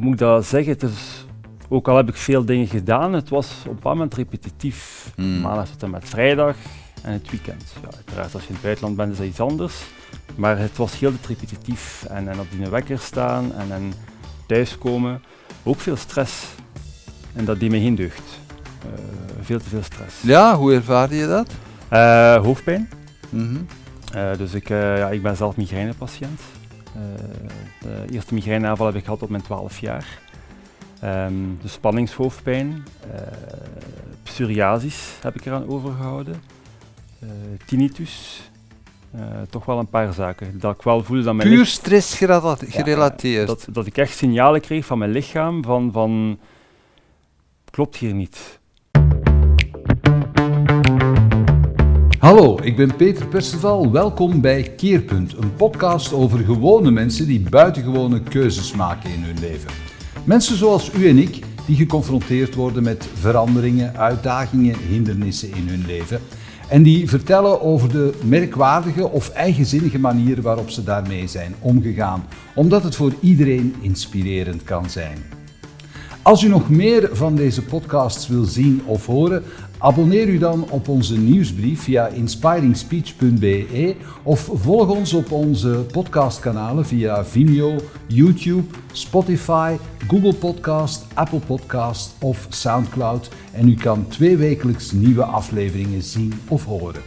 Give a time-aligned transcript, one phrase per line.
[0.00, 0.72] hoe moet ik dat zeggen?
[0.72, 1.26] Het is,
[1.68, 5.10] ook al heb ik veel dingen gedaan, het was op een bepaald moment repetitief.
[5.16, 6.56] Maandag tot en met vrijdag
[7.02, 7.74] en het weekend.
[7.82, 9.74] Ja, uiteraard, als je in het buitenland bent, is dat iets anders.
[10.34, 12.04] Maar het was heel repetitief.
[12.08, 13.92] En, en op die wekker staan en, en
[14.46, 15.22] thuiskomen.
[15.62, 16.46] Ook veel stress.
[17.34, 18.22] En dat deed me geen deugd.
[18.82, 19.04] Eh,
[19.40, 20.22] veel te veel stress.
[20.22, 21.50] Ja, hoe ervaarde je dat?
[21.88, 22.88] Eh, hoofdpijn.
[23.28, 23.56] Mhm.
[24.12, 26.40] Eh, dus ik, ja, ik ben zelf migrainepatiënt.
[26.94, 27.00] Eh,
[27.80, 30.18] de eerste migraineaanval heb ik gehad op mijn 12 jaar.
[31.62, 33.20] Dus spanningshoofdpijn, eh
[34.22, 36.42] psoriasis heb ik eraan overgehouden,
[37.18, 37.28] eh,
[37.66, 38.42] tinnitus,
[39.50, 40.58] toch wel een paar zaken.
[40.58, 43.46] Dat ik wel voelde dat mijn Puur stress ja, gerelateerd.
[43.46, 46.38] dat, dat ik echt signalen kreeg van mijn lichaam van, van
[47.70, 48.59] klopt hier niet.
[52.20, 53.90] Hallo, ik ben Peter Perceval.
[53.90, 59.70] Welkom bij Keerpunt, een podcast over gewone mensen die buitengewone keuzes maken in hun leven.
[60.24, 66.20] Mensen zoals u en ik, die geconfronteerd worden met veranderingen, uitdagingen, hindernissen in hun leven.
[66.68, 72.82] En die vertellen over de merkwaardige of eigenzinnige manieren waarop ze daarmee zijn omgegaan, omdat
[72.82, 75.18] het voor iedereen inspirerend kan zijn.
[76.22, 79.42] Als u nog meer van deze podcasts wil zien of horen,
[79.80, 87.24] abonneer u dan op onze nieuwsbrief via inspiringspeech.be of volg ons op onze podcastkanalen via
[87.24, 89.76] Vimeo, YouTube, Spotify,
[90.08, 97.02] Google Podcast, Apple Podcast of SoundCloud en u kan tweewekelijks nieuwe afleveringen zien of horen.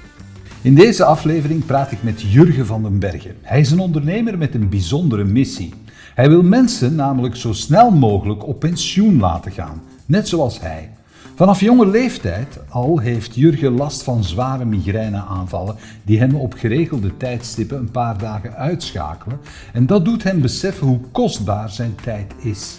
[0.61, 3.35] In deze aflevering praat ik met Jurgen van den Bergen.
[3.41, 5.73] Hij is een ondernemer met een bijzondere missie.
[6.15, 10.91] Hij wil mensen namelijk zo snel mogelijk op pensioen laten gaan, net zoals hij.
[11.36, 17.78] Vanaf jonge leeftijd al heeft Jurgen last van zware migraineaanvallen die hem op geregelde tijdstippen
[17.78, 19.39] een paar dagen uitschakelen
[19.73, 22.78] en dat doet hem beseffen hoe kostbaar zijn tijd is.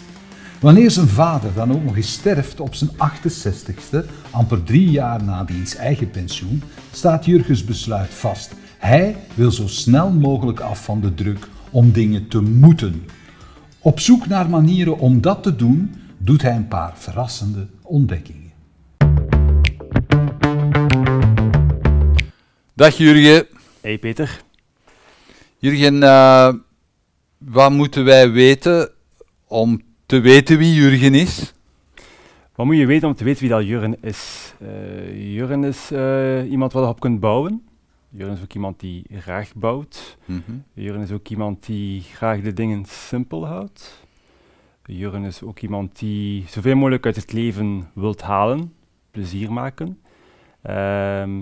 [0.60, 5.44] Wanneer zijn vader dan ook nog eens sterft op zijn 68ste, amper drie jaar na
[5.44, 6.62] diens eigen pensioen,
[6.92, 8.54] staat Jurgens besluit vast.
[8.78, 13.04] Hij wil zo snel mogelijk af van de druk om dingen te moeten.
[13.78, 18.43] Op zoek naar manieren om dat te doen, doet hij een paar verrassende ontdekkingen.
[22.76, 23.46] Dag Jurgen.
[23.80, 24.42] Hey Peter,
[25.58, 26.54] Jurgen, eh,
[27.38, 28.90] wat moeten wij weten
[29.46, 31.52] om te weten wie Jurgen is?
[32.54, 34.54] wat moet je weten om te weten wie dat Jurgen is?
[34.60, 37.62] Eh Jurgen is eh, iemand waar je op kunt bouwen.
[38.08, 40.18] Jurgen is ook iemand die graag bouwt.
[40.72, 44.06] Jurgen is ook iemand die graag de dingen simpel houdt.
[44.84, 48.72] Jurgen is ook iemand die zoveel mogelijk uit het leven wilt halen,
[49.10, 50.00] plezier maken.
[50.62, 51.40] Ehm,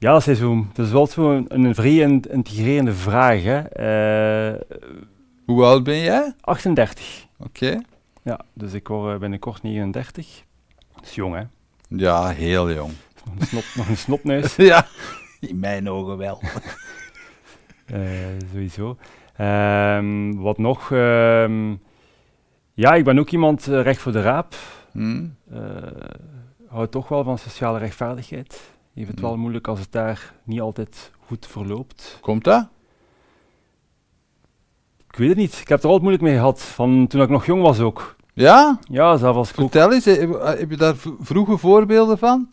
[0.00, 3.42] ja, dat is, zo, dat is wel zo een, een vrij in- integrerende vraag.
[3.42, 3.58] Hè.
[3.58, 4.60] Eh,
[5.46, 6.34] Hoe oud ben jij?
[6.40, 7.26] 38.
[7.38, 7.80] Oké.
[8.22, 10.44] Ja, dus ik word eh, binnenkort 39.
[10.94, 11.42] Dat is jong, hè?
[11.88, 12.92] Ja, heel jong.
[13.24, 14.56] Nog een, snop, nog een snopneus.
[14.72, 14.86] ja,
[15.40, 16.40] in mijn ogen wel.
[17.86, 18.00] Eh,
[18.52, 18.96] sowieso.
[19.36, 20.92] Ehm, wat nog?
[20.92, 21.74] Ehm,
[22.74, 24.54] ja, ik ben ook iemand recht voor de raap.
[24.92, 25.26] Hm?
[25.52, 25.58] Eh
[26.68, 28.60] houdt toch wel van sociale rechtvaardigheid.
[29.00, 32.18] Heeft het wel moeilijk als het daar niet altijd goed verloopt.
[32.20, 32.68] Komt dat?
[35.08, 35.58] Ik weet het niet.
[35.60, 36.62] Ik heb er altijd moeilijk mee gehad.
[36.62, 38.16] Van toen ik nog jong was ook.
[38.34, 38.78] Ja?
[38.90, 39.70] Ja, zelf als ik ook.
[39.70, 40.04] Vertel eens,
[40.58, 42.48] heb je daar vroege voorbeelden van?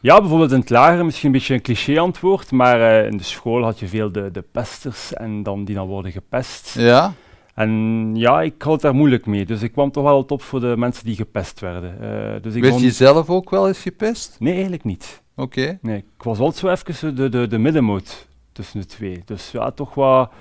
[0.00, 2.50] Ja, bijvoorbeeld in het lager, misschien een beetje een cliché-antwoord.
[2.50, 5.86] Maar eh, in de school had je veel de, de pesters en dan, die dan
[5.86, 6.74] worden gepest.
[6.78, 7.12] Ja.
[7.54, 9.46] En ja, ik had daar moeilijk mee.
[9.46, 12.00] Dus ik kwam toch wel top voor de mensen die gepest werden.
[12.00, 14.36] Eh, dus ik Werd je zelf ook wel eens gepest?
[14.38, 15.22] Nee, eigenlijk niet.
[15.40, 15.78] Oké.
[15.82, 19.22] Nee, ik was altijd zo even de, de, de middenmoot tussen de twee.
[19.24, 20.32] Dus ja, toch wat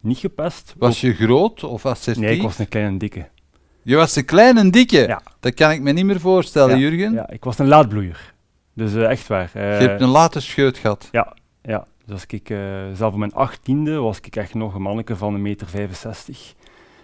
[0.00, 0.74] niet gepest.
[0.78, 2.22] Was je groot of assertief?
[2.22, 3.28] Nee, ik was een kleine dikke.
[3.82, 4.98] Je was een kleine dikke?
[5.06, 5.22] Ja.
[5.40, 7.12] Dat kan ik me niet meer voorstellen, Ja, Jurgen.
[7.12, 8.34] Ja, ik was een laadbloeier.
[8.74, 9.50] Dus eh, echt waar.
[9.54, 11.08] Eh, Je hebt een late scheut gehad.
[11.12, 11.34] Ja,
[12.04, 12.58] dus als ik eh,
[12.94, 16.54] zelf op mijn achttiende was ik echt nog een manneke van een meter 65.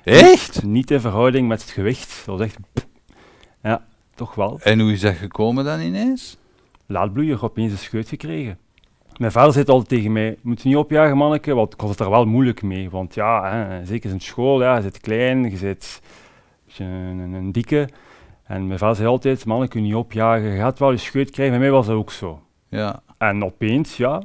[0.04, 0.62] Echt?
[0.62, 2.22] Niet in verhouding met het gewicht.
[2.26, 2.56] Dat was echt...
[3.62, 3.84] Ja,
[4.14, 4.60] toch wel.
[4.62, 6.36] En hoe is dat gekomen dan ineens?
[6.86, 8.58] Laadbloeier opeens een scheut gekregen.
[9.16, 11.88] Mijn vader zei altijd tegen mij, je moet je niet opjagen manneke, want ik had
[11.88, 12.90] het daar wel moeilijk mee.
[12.90, 16.02] Want ja, hè, zeker in school, ja, je zit klein, je zit
[16.78, 17.88] een, dikke.
[18.44, 21.54] En mijn vader zei altijd, manneke, je niet opjagen, je gaat wel een scheut krijgen.
[21.54, 22.42] Bij mij was dat ook zo.
[22.68, 23.02] Ja.
[23.18, 24.22] En opeens, ja,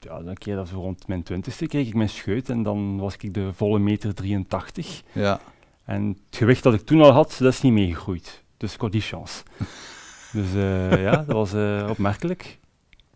[0.00, 3.16] ja een keer dat zo rond mijn twintigste kreeg ik mijn scheut en dan was
[3.16, 5.02] ik de volle meter 83.
[5.12, 5.40] Ja.
[5.84, 8.44] En het gewicht dat ik toen al had, dat is niet meegegroeid.
[8.56, 9.42] Dus ik had die chance.
[10.32, 12.58] dus eh, ja, dat was eh, opmerkelijk.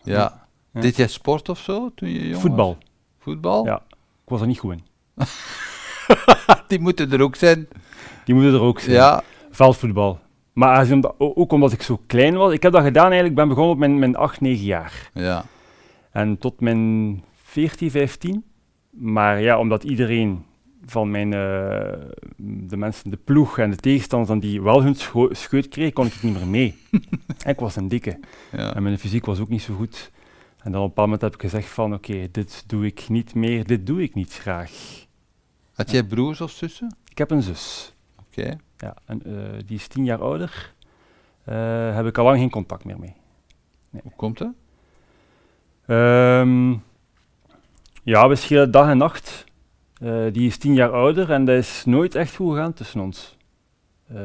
[0.02, 0.46] Ja.
[0.72, 0.80] Ja.
[0.80, 2.66] Deed jij sport of zo toen je jong Voetbal.
[2.74, 2.76] was?
[3.18, 3.64] Voetbal?
[3.64, 3.82] Ja.
[4.24, 4.82] Ik was er niet goed in.
[6.68, 7.68] die moeten er ook zijn.
[8.24, 8.94] Die moeten er ook zijn.
[8.96, 9.22] Ja.
[9.50, 10.18] Veldvoetbal.
[10.52, 12.52] Maar omdat- ook omdat ik zo klein was.
[12.52, 13.30] Ik heb dat gedaan eigenlijk.
[13.30, 15.10] Ik ben begonnen op mijn, mijn 8, 9 jaar.
[15.14, 15.44] Ja.
[16.10, 18.44] En tot mijn 14, 15.
[18.90, 20.44] Maar ja, omdat iedereen
[20.86, 21.92] van mijn, eh,
[22.68, 24.96] de mensen, de ploeg en de tegenstanders dan die wel hun
[25.30, 26.78] scheut kreeg, kon ik het niet meer mee.
[27.46, 28.18] Ik was een dikke.
[28.52, 28.74] ja.
[28.74, 30.10] En mijn fysiek was ook niet zo goed.
[30.62, 33.34] En dan op een bepaald moment heb ik gezegd van, oké, dit doe ik niet
[33.34, 34.70] meer, dit doe ik niet graag.
[35.74, 36.96] Had jij broers of zussen?
[37.08, 37.94] Ik heb een zus.
[38.18, 38.56] Oké.
[38.76, 40.74] Ja, en, eh, die is tien jaar ouder.
[41.44, 43.14] Eh heb ik al lang geen contact meer mee.
[43.90, 44.52] Hoe komt dat?
[45.86, 46.70] Ehm,
[48.02, 49.44] ja, we schelen dag en nacht.
[50.00, 53.36] Eh, die is tien jaar ouder en dat is nooit echt goed gegaan tussen ons.
[54.08, 54.16] Eh,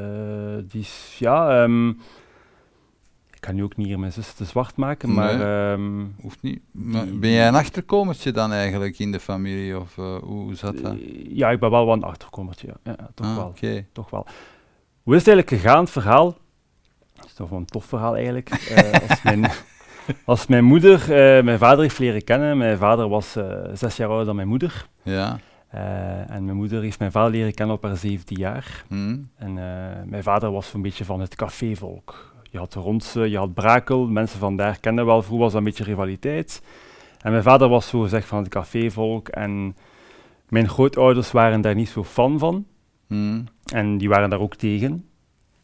[0.68, 5.14] die is, ja, ehm, ik kan nu ook niet hier mijn zus te zwart maken,
[5.14, 5.72] maar Nee.
[5.72, 6.62] ehm, Hoeft niet.
[6.72, 9.80] Maar ben jij een achterkomertje dan eigenlijk in de familie?
[9.80, 10.96] Of eh, hoe zat dat?
[11.30, 12.68] ja, ik ben wel wat een achterkommertje.
[12.84, 13.54] Ja, toch Ah, wel.
[13.92, 14.26] Toch wel.
[15.04, 16.38] Hoe is het eigenlijk gegaan, het verhaal?
[17.16, 18.50] Het is toch wel een tof verhaal eigenlijk.
[19.10, 19.52] Als, mijn,
[20.26, 21.04] als mijn moeder
[21.44, 23.38] mijn vader heeft leren kennen, mijn vader was
[23.74, 24.88] zes jaar ouder dan mijn moeder.
[25.04, 25.40] Ja.
[25.72, 28.84] Eh, en mijn moeder heeft mijn vader leren kennen op haar 17 jaar.
[28.88, 29.18] Hm.
[29.36, 32.34] En eh, mijn vader was zo'n beetje van het cafévolk.
[32.50, 35.68] Je had Ronse, je had Brakel, mensen van daar kenden wel, vroeger was dat een
[35.68, 36.64] beetje rivaliteit.
[37.22, 39.76] En mijn vader was zo gezegd van het cafévolk en
[40.50, 42.66] mijn grootouders waren daar niet zo fan van.
[43.08, 43.42] Hm.
[43.74, 45.06] En die waren daar ook tegen.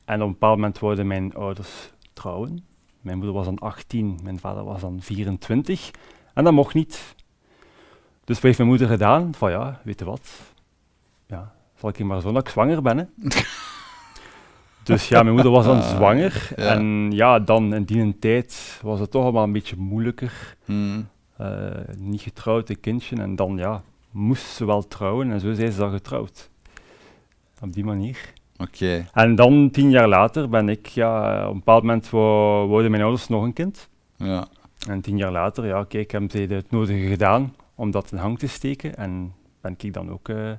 [0.06, 2.65] En op een bepaald moment wilden mijn ouders trouwen.
[3.01, 5.92] Mijn moeder was dan 18, mijn vader was dan 24.
[6.33, 7.15] En dat mocht niet.
[8.27, 9.33] Dus wat heeft mijn moeder gedaan?
[9.33, 10.29] Van ja, weet je wat?
[11.27, 13.03] Ja, zal ik hier maar zo dat ik zwanger ben, hè?
[14.83, 16.50] dus ja, mijn moeder was dan Ah, zwanger.
[16.56, 16.63] ja.
[16.63, 20.56] En ja, dan in die tijd was het toch allemaal een beetje moeilijker.
[20.65, 21.01] Hm.
[21.38, 21.47] Eh,
[21.97, 23.15] niet getrouwd, een kindje.
[23.15, 23.81] En dan ja,
[24.12, 25.31] moest ze wel trouwen.
[25.31, 26.50] En zo zijn ze dan getrouwd.
[27.62, 28.33] Op die manier.
[28.57, 29.07] Oké.
[29.13, 33.27] En dan, tien jaar later, ben ik, ja, op een bepaald moment wouden mijn ouders
[33.27, 33.89] nog een kind.
[34.15, 34.47] Ja.
[34.88, 38.39] En tien jaar later, ja, kijk, hebben ze het nodige gedaan om dat in hang
[38.39, 38.95] te steken.
[38.95, 40.51] En ben ik dan ook eh,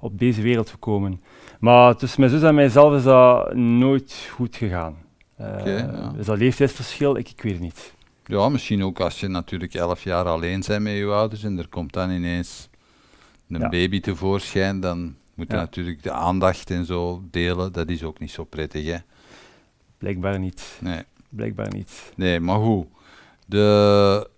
[0.00, 1.20] op deze wereld gekomen.
[1.60, 4.96] Maar tussen mijn zus en mijzelf is dat nooit goed gegaan.
[5.38, 6.12] Ja.
[6.18, 7.16] Is dat leeftijdsverschil?
[7.16, 7.94] Ik, ik weet het niet.
[8.24, 11.68] ja, misschien ook als je natuurlijk elf jaar alleen bent met je ouders en er
[11.68, 12.68] komt dan ineens
[13.48, 13.68] een Ja.
[13.68, 15.60] baby tevoorschijn, dan moet je Ja.
[15.60, 17.72] natuurlijk de aandacht en zo delen.
[17.72, 18.96] Dat is ook niet zo prettig, hè?
[19.98, 20.78] Blijkbaar niet.
[20.80, 21.02] Nee.
[21.28, 22.12] Blijkbaar niet.
[22.16, 22.86] Nee, maar hoe?
[23.46, 24.28] De,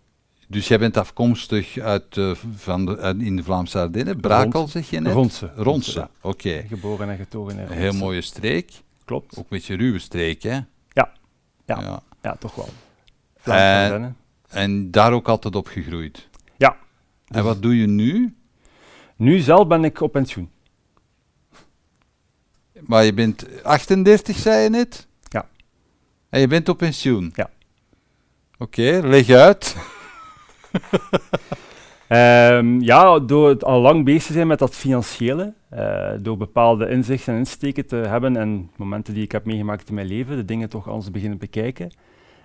[0.52, 4.70] dus jij bent afkomstig uit, eh, van de, uit- in de Vlaamse Ardennen, Brakel Rond-
[4.70, 5.12] zeg je net?
[5.56, 6.10] Ronse, ja.
[6.20, 6.64] oké.
[6.68, 7.80] Geboren en getogen in Ronse.
[7.80, 8.70] heel mooie streek,
[9.04, 9.30] Klopt.
[9.36, 10.50] ook een beetje ruwe streek, hè?
[10.54, 10.64] Ja.
[11.66, 11.80] ja.
[11.80, 12.02] Ja.
[12.22, 12.68] Ja, toch wel.
[13.36, 14.16] Vlaamse Ardennen.
[14.48, 16.28] En daar ook altijd op gegroeid.
[16.56, 16.76] Ja.
[17.28, 18.36] En wat doe je nu?
[19.16, 20.50] Nu zelf ben ik op pensioen.
[22.80, 25.06] Maar je bent 38, zei je net?
[25.28, 25.48] Ja.
[26.28, 27.30] En je bent op pensioen?
[27.34, 27.50] Ja.
[28.58, 29.76] Oké, leg uit.
[32.12, 36.88] Ehm, ja, door het al lang bezig te zijn met dat financiële, eh, door bepaalde
[36.88, 40.44] inzichten en insteken te hebben en momenten die ik heb meegemaakt in mijn leven, de
[40.44, 41.90] dingen toch anders beginnen bekijken.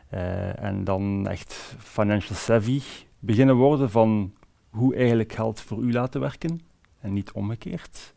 [0.09, 2.81] Eh, en dan echt financial savvy
[3.19, 4.33] beginnen worden van
[4.69, 6.61] hoe eigenlijk geld voor u laten werken
[6.99, 8.13] en niet omgekeerd.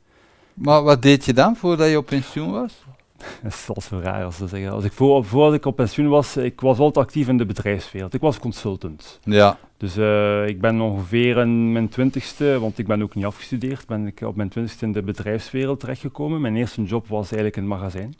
[0.54, 2.84] Maar wat deed je dan voordat je op pensioen was?
[3.42, 4.70] Dat is wel zo raar als te zeggen.
[4.70, 8.14] Als ik voor, voordat ik op pensioen was, ik was altijd actief in de bedrijfswereld.
[8.14, 9.20] Ik was consultant.
[9.24, 9.58] Ja.
[9.76, 14.06] Dus eh, ik ben ongeveer in mijn twintigste, want ik ben ook niet afgestudeerd, ben
[14.06, 16.40] ik op mijn twintigste in de bedrijfswereld terechtgekomen.
[16.40, 18.14] Mijn eerste job was eigenlijk in het magazijn.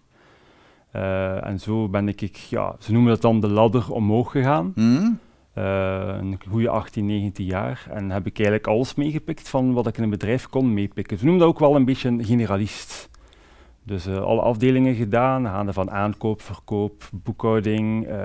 [0.91, 4.73] Eh, en zo ben ik, ik, ja, ze noemen dat dan de ladder omhoog gegaan.
[4.75, 5.11] Hm?
[5.53, 7.87] Eh, een goede 18, 19 jaar.
[7.91, 11.19] En heb ik eigenlijk alles meegepikt van wat ik in een bedrijf kon meepikken.
[11.19, 13.10] Ze noemen dat ook wel een beetje een generalist.
[13.85, 18.19] Dus eh, alle afdelingen gedaan, gaande van aankoop, verkoop, boekhouding, eh,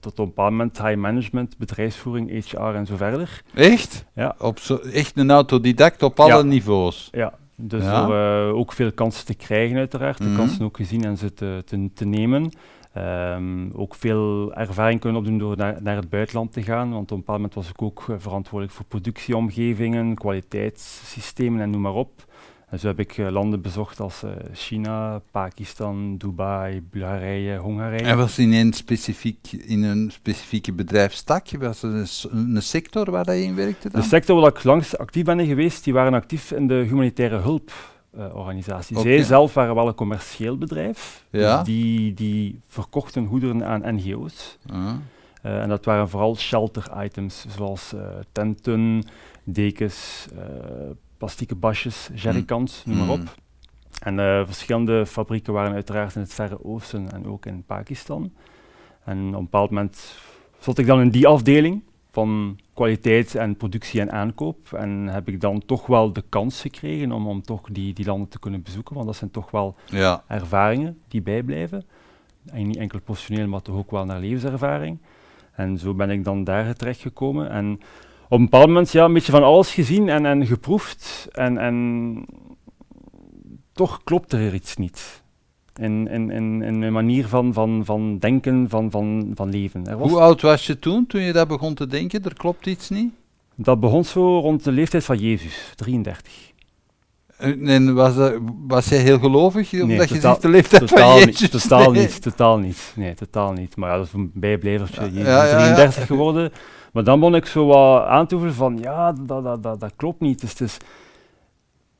[0.00, 3.42] tot op een bepaald moment high management, bedrijfsvoering, HR en zo verder.
[3.54, 4.04] Echt?
[4.14, 4.34] Ja.
[4.38, 6.42] Op zo, echt een autodidact op alle Ja.
[6.42, 7.08] niveaus?
[7.12, 8.06] Ja, dus Ja.
[8.06, 10.36] door eh, ook veel kansen te krijgen uiteraard, de Mhm.
[10.36, 12.50] kansen ook gezien en ze te, te, te nemen.
[12.92, 17.10] Ehm, ook veel ervaring kunnen opdoen door naar, naar het buitenland te gaan, want op
[17.10, 22.10] een bepaald moment was ik ook verantwoordelijk voor productieomgevingen, kwaliteitssystemen en noem maar op.
[22.74, 28.02] En zo heb ik eh, landen bezocht als eh, China, Pakistan, Dubai, Bulgarije, Hongarije.
[28.02, 31.50] En was in een, specifiek, in een specifieke bedrijfstak?
[31.58, 34.00] Was er een, een sector waar dat je in werkte dan?
[34.00, 38.96] De sector waar ik langs actief ben geweest, die waren actief in de humanitaire hulporganisatie.
[38.96, 39.08] Oké.
[39.08, 41.24] Zij zelf waren wel een commercieel bedrijf.
[41.30, 41.56] Ja.
[41.56, 44.58] Dus die, die verkochten goederen aan NGO's.
[44.72, 44.90] Ah.
[45.42, 47.94] Eh, en dat waren vooral shelter items, zoals
[48.32, 49.04] tenten,
[49.44, 50.26] dekens,
[51.24, 53.12] plastieke basjes, jerrycans, noem maar Mm.
[53.12, 53.34] op.
[54.02, 58.32] En uh, verschillende fabrieken waren uiteraard in het Verre Oosten en ook in Pakistan.
[59.04, 60.16] En op een bepaald moment
[60.58, 64.72] zat ik dan in die afdeling van kwaliteit en productie en aankoop.
[64.72, 68.28] En heb ik dan toch wel de kans gekregen om, om toch die, die landen
[68.28, 70.24] te kunnen bezoeken, want dat zijn toch wel ja.
[70.26, 71.84] ervaringen die bijblijven.
[72.46, 74.98] En niet enkel professioneel, maar toch ook wel naar levenservaring.
[75.52, 77.50] En zo ben ik dan daar terechtgekomen.
[77.50, 77.80] En
[78.28, 81.28] op een bepaald moment ja, een beetje van alles gezien en, en geproefd.
[81.32, 82.26] En, en
[83.72, 85.22] toch klopt er iets niet.
[85.80, 89.92] In, in, in, in mijn manier van, van, van denken, van, van, van leven.
[89.92, 92.24] Hoe oud was je toen, toen je dat begon te denken?
[92.24, 93.12] Er klopt iets niet?
[93.54, 96.52] Dat begon zo rond de leeftijd van Jezus, 33.
[97.36, 98.34] En was, dat,
[98.66, 101.40] was jij heel gelovig, nee, omdat je ziet de leeftijd van Jezus?
[101.40, 102.92] Niet, totaal niet, totaal niet.
[102.96, 103.76] Nee, totaal niet.
[103.76, 106.52] Maar ja, dat is een bijblijver, Jezus ja, 33 geworden.
[106.94, 109.92] Maar dan begon ik zo wat aan te voelen van, ja, dat, dat, dat, dat
[109.96, 110.40] klopt niet.
[110.40, 110.76] Dus het is,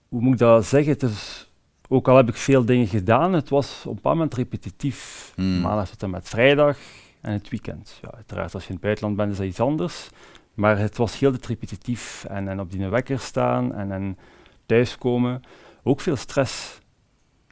[0.08, 0.92] hoe moet ik dat zeggen?
[0.92, 1.50] Het is
[1.88, 5.32] ook al heb ik veel dingen gedaan, het was op een bepaald moment repetitief.
[5.36, 5.60] Mm.
[5.60, 6.78] Maandag tot en met vrijdag
[7.20, 7.98] en het weekend.
[8.02, 10.08] Ja, uiteraard, als je in het buitenland bent, is dat iets anders.
[10.54, 14.18] Maar het was heel repetitief en, en op die wekker staan en, en
[14.66, 15.42] thuiskomen.
[15.82, 16.80] Ook veel stress.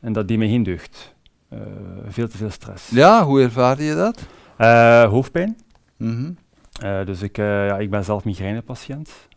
[0.01, 1.15] En dat deed me geen deugd.
[1.53, 1.61] Uh,
[2.07, 2.91] veel te veel stress.
[2.91, 4.27] Ja, hoe ervaarde je dat?
[4.59, 5.57] Uh, hoofdpijn.
[5.97, 6.37] Mm -hmm.
[6.85, 9.29] Uh, dus ik, ja, ik ben zelf migrainepatiënt.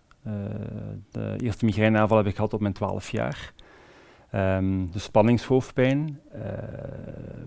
[1.12, 3.54] de eerste migraineaanval heb ik gehad op mijn 12 jaar.
[4.36, 6.20] Um, de spanningshoofdpijn,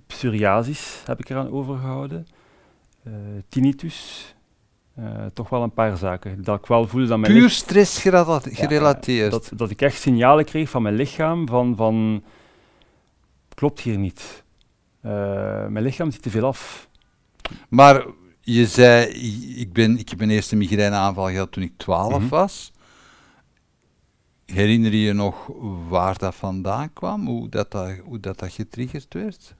[0.06, 2.26] psoriasis heb ik eraan overgehouden,
[3.48, 4.34] tinnitus,
[5.32, 6.44] toch wel een paar zaken.
[6.44, 9.30] Dat ik wel voelde dat mijn Puur stress gerelateerd?
[9.30, 12.24] dat, dat ik echt signalen kreeg van mijn lichaam van, van
[13.54, 14.44] klopt hier niet.
[15.00, 16.88] mijn lichaam ziet te veel af.
[17.68, 18.04] Maar
[18.54, 19.06] je zei,
[19.56, 22.72] ik, ben, ik heb mijn eerste migraineaanval gehad toen ik 12 mm was.
[24.46, 25.50] Herinner je je nog
[25.88, 29.54] waar dat vandaan kwam, hoe dat, dat, hoe dat, dat getriggerd werd?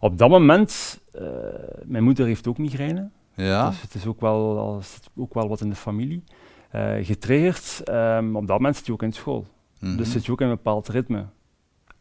[0.00, 1.22] Op dat moment, uh,
[1.84, 3.10] mijn moeder heeft ook migraine.
[3.34, 3.68] Ja.
[3.68, 4.82] Dus het is ook wel,
[5.16, 6.24] ook wel wat in de familie.
[6.74, 9.46] Uh, getriggerd, um, op dat moment zit je ook in school.
[9.80, 9.96] Mm -hmm.
[9.96, 11.26] Dus zit je ook in een bepaald ritme.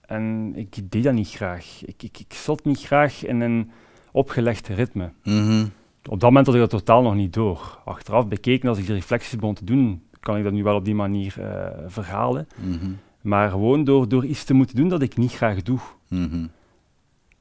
[0.02, 1.86] En ik deed dat niet graag.
[1.86, 3.72] Ik, ik, ik zat niet graag in een
[4.12, 5.12] opgelegd ritme.
[5.24, 5.72] Mm -hmm.
[6.10, 7.80] Op dat moment had ik dat totaal nog niet door.
[7.86, 10.86] Achteraf bekeken, als ik de reflecties begon te doen, kan ik dat nu wel op
[10.86, 12.48] die manier uh, verhalen.
[12.56, 12.92] Mhm.
[13.22, 15.80] Maar gewoon door, door iets te moeten doen dat ik niet graag doe.
[16.08, 16.48] Mhm.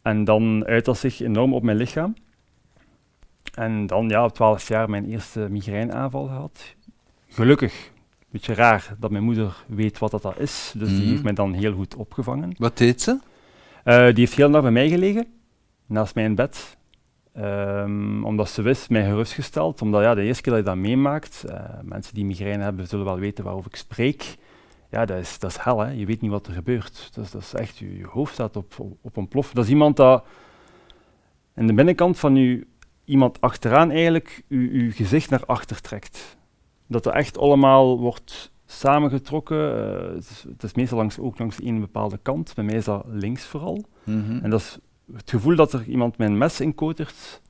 [0.03, 2.15] En dan uit dat zich enorm op mijn lichaam.
[3.55, 6.75] En dan ja, op 12 jaar mijn eerste migraineaanval gehad.
[7.29, 7.91] Gelukkig,
[8.31, 10.75] beetje raar dat mijn moeder weet wat dat, dat is.
[10.77, 11.09] Dus die mhm.
[11.09, 12.55] heeft mij dan heel goed opgevangen.
[12.59, 13.19] Wat deed ze?
[13.85, 15.27] Uh, die heeft heel lang bij mij gelegen,
[15.87, 16.77] naast mijn bed.
[17.39, 21.45] Um, omdat ze wist, mij gerustgesteld, omdat ja, de eerste keer dat je dat meemaakt,
[21.49, 24.37] uh, mensen die migraine hebben zullen wel weten waarover ik spreek.
[24.91, 25.91] Ja, dat is, dat is hel, hè.
[25.91, 27.11] je weet niet wat er gebeurt.
[27.15, 29.53] Dus dat is echt, je, je hoofd staat op, op, op een plof.
[29.53, 30.25] Dat is iemand dat
[31.55, 32.67] in de binnenkant van je,
[33.05, 36.37] iemand achteraan eigenlijk je, gezicht naar achter trekt.
[36.87, 39.59] Dat er echt allemaal wordt samengetrokken.
[39.59, 42.55] Uh, het, is, het, is, meestal langs, ook langs een bepaalde kant.
[42.55, 43.85] Bij mij is dat links vooral.
[44.05, 44.41] Mm -hmm.
[44.43, 44.79] En dat is
[45.13, 47.43] het gevoel dat er iemand een mes inkotert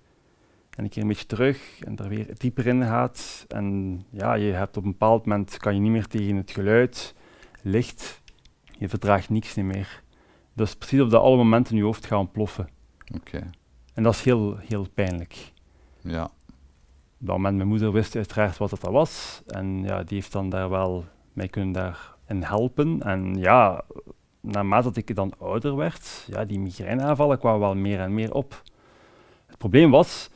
[0.71, 3.45] en een keer een beetje terug en er weer dieper in gaat.
[3.49, 7.15] En ja, je hebt op een bepaald moment kan je niet meer tegen het geluid,
[7.63, 8.23] licht,
[8.79, 10.03] je verdraagt niks meer.
[10.53, 12.69] Dus precies op dat alle momenten in je hoofd gaan ploffen.
[13.15, 13.51] Oké.
[13.95, 15.53] En dat is heel, heel pijnlijk.
[16.01, 16.25] Ja.
[16.25, 19.43] Op dat moment, mijn moeder wist uiteraard wat dat was.
[19.47, 23.01] En ja, die heeft dan daar wel mij kunnen daarin helpen.
[23.03, 23.85] En ja,
[24.45, 28.63] naarmate dat ik dan ouder werd, ja, die migraineaanvallen kwamen wel meer en meer op.
[29.47, 30.31] Het probleem was,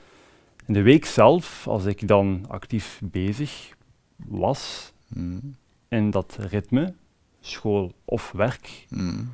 [0.67, 3.75] in de week zelf, als ik dan actief bezig
[4.17, 5.57] was mm.
[5.89, 6.95] in dat ritme,
[7.41, 9.33] school of werk, mm.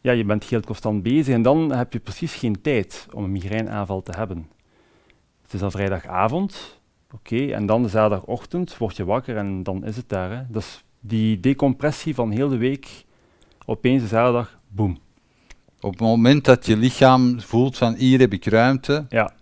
[0.00, 3.32] ja, je bent heel constant bezig en dan heb je precies geen tijd om een
[3.32, 4.48] migraineaanval te hebben.
[5.42, 6.80] Het is dan vrijdagavond,
[7.12, 10.30] oké, en dan de zaterdagochtend word je wakker en dan is het daar.
[10.30, 10.42] Hè.
[10.48, 13.04] Dus die decompressie van heel de week
[13.66, 14.98] opeens de zaterdag, boem.
[15.80, 19.32] Op het moment dat je lichaam voelt van hier heb ik ruimte, ja.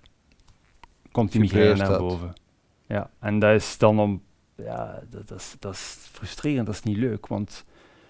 [1.12, 2.32] komt die migraine naar boven.
[2.86, 4.22] Ja, en dat is dan om,
[4.56, 7.64] ja, dat, dat, is, dat is frustrerend, dat is niet leuk, want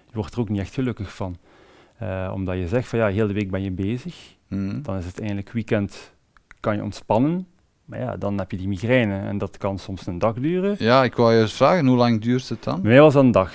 [0.06, 1.36] je wordt er ook niet echt gelukkig van.
[2.02, 4.82] Uh, omdat je zegt van ja, heel de week ben je bezig, mm.
[4.82, 6.12] dan is het eindelijk weekend,
[6.60, 7.46] kan je ontspannen,
[7.84, 10.76] maar ja, dan heb je die migraine en dat kan soms een dag duren.
[10.78, 12.80] Ja, ik wou je eens vragen, hoe lang duurt het dan?
[12.80, 13.52] Bij mij was dat een dag.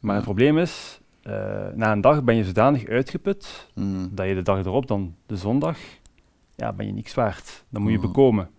[0.00, 1.32] Maar het probleem is, uh,
[1.74, 4.08] na een dag ben je zodanig uitgeput mm.
[4.12, 5.78] dat je de dag erop, dan de zondag,
[6.54, 7.64] ja, ben je niks waard.
[7.68, 8.06] Dan moet je mm.
[8.06, 8.50] bekomen.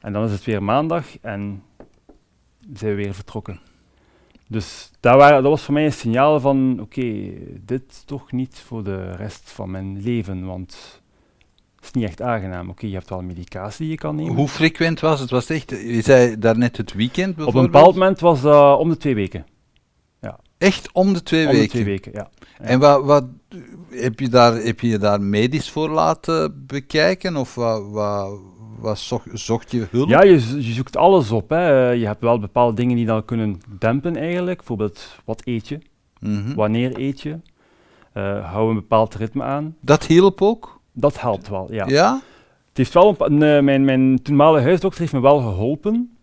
[0.00, 1.62] En dan is het weer maandag en
[2.72, 3.60] zijn we weer vertrokken.
[4.48, 8.84] Dus dat, waren, dat was voor mij een signaal van, oké, dit toch niet voor
[8.84, 11.00] de rest van mijn leven, want
[11.76, 12.70] het is niet echt aangenaam.
[12.70, 14.34] Oké, je hebt wel medicatie die je kan nemen.
[14.34, 15.30] Hoe frequent was het?
[15.30, 18.88] Was het echt, je zei daarnet het weekend Op een bepaald moment was dat om
[18.88, 19.46] de twee weken.
[20.58, 21.64] Echt om de twee om weken?
[21.64, 22.30] de twee weken, ja.
[22.58, 22.64] Ja.
[22.64, 23.24] En wat, wat,
[23.90, 27.36] heb, je daar, heb je je daar medisch voor laten bekijken?
[27.36, 28.38] Of wat, wat,
[28.78, 30.08] wat zocht, zocht je hulp?
[30.08, 31.50] Ja, je, je zoekt alles op.
[31.50, 31.90] Hè.
[31.90, 34.56] Je hebt wel bepaalde dingen die dat kunnen dempen eigenlijk.
[34.56, 35.78] Bijvoorbeeld, wat eet je?
[36.20, 36.54] Mhm.
[36.54, 37.38] Wanneer eet je?
[38.12, 39.76] Eh, hou een bepaald ritme aan.
[39.80, 40.80] Dat hielp ook?
[40.92, 41.86] Dat helpt wel, ja.
[41.86, 42.20] Ja?
[42.68, 46.15] Het heeft wel een, mijn, mijn toenmalige huisdokter heeft me wel geholpen.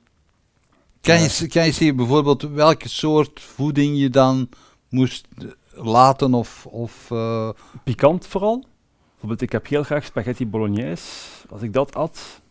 [1.03, 4.49] Kan, je, kan je zeggen bijvoorbeeld welke soort voeding je dan
[4.89, 5.27] moest
[5.73, 6.65] laten of...
[6.65, 7.49] of eh,
[7.83, 8.63] Pikant vooral.
[9.11, 11.07] Bijvoorbeeld, ik heb heel graag spaghetti bolognese.
[11.49, 12.41] Als ik dat at,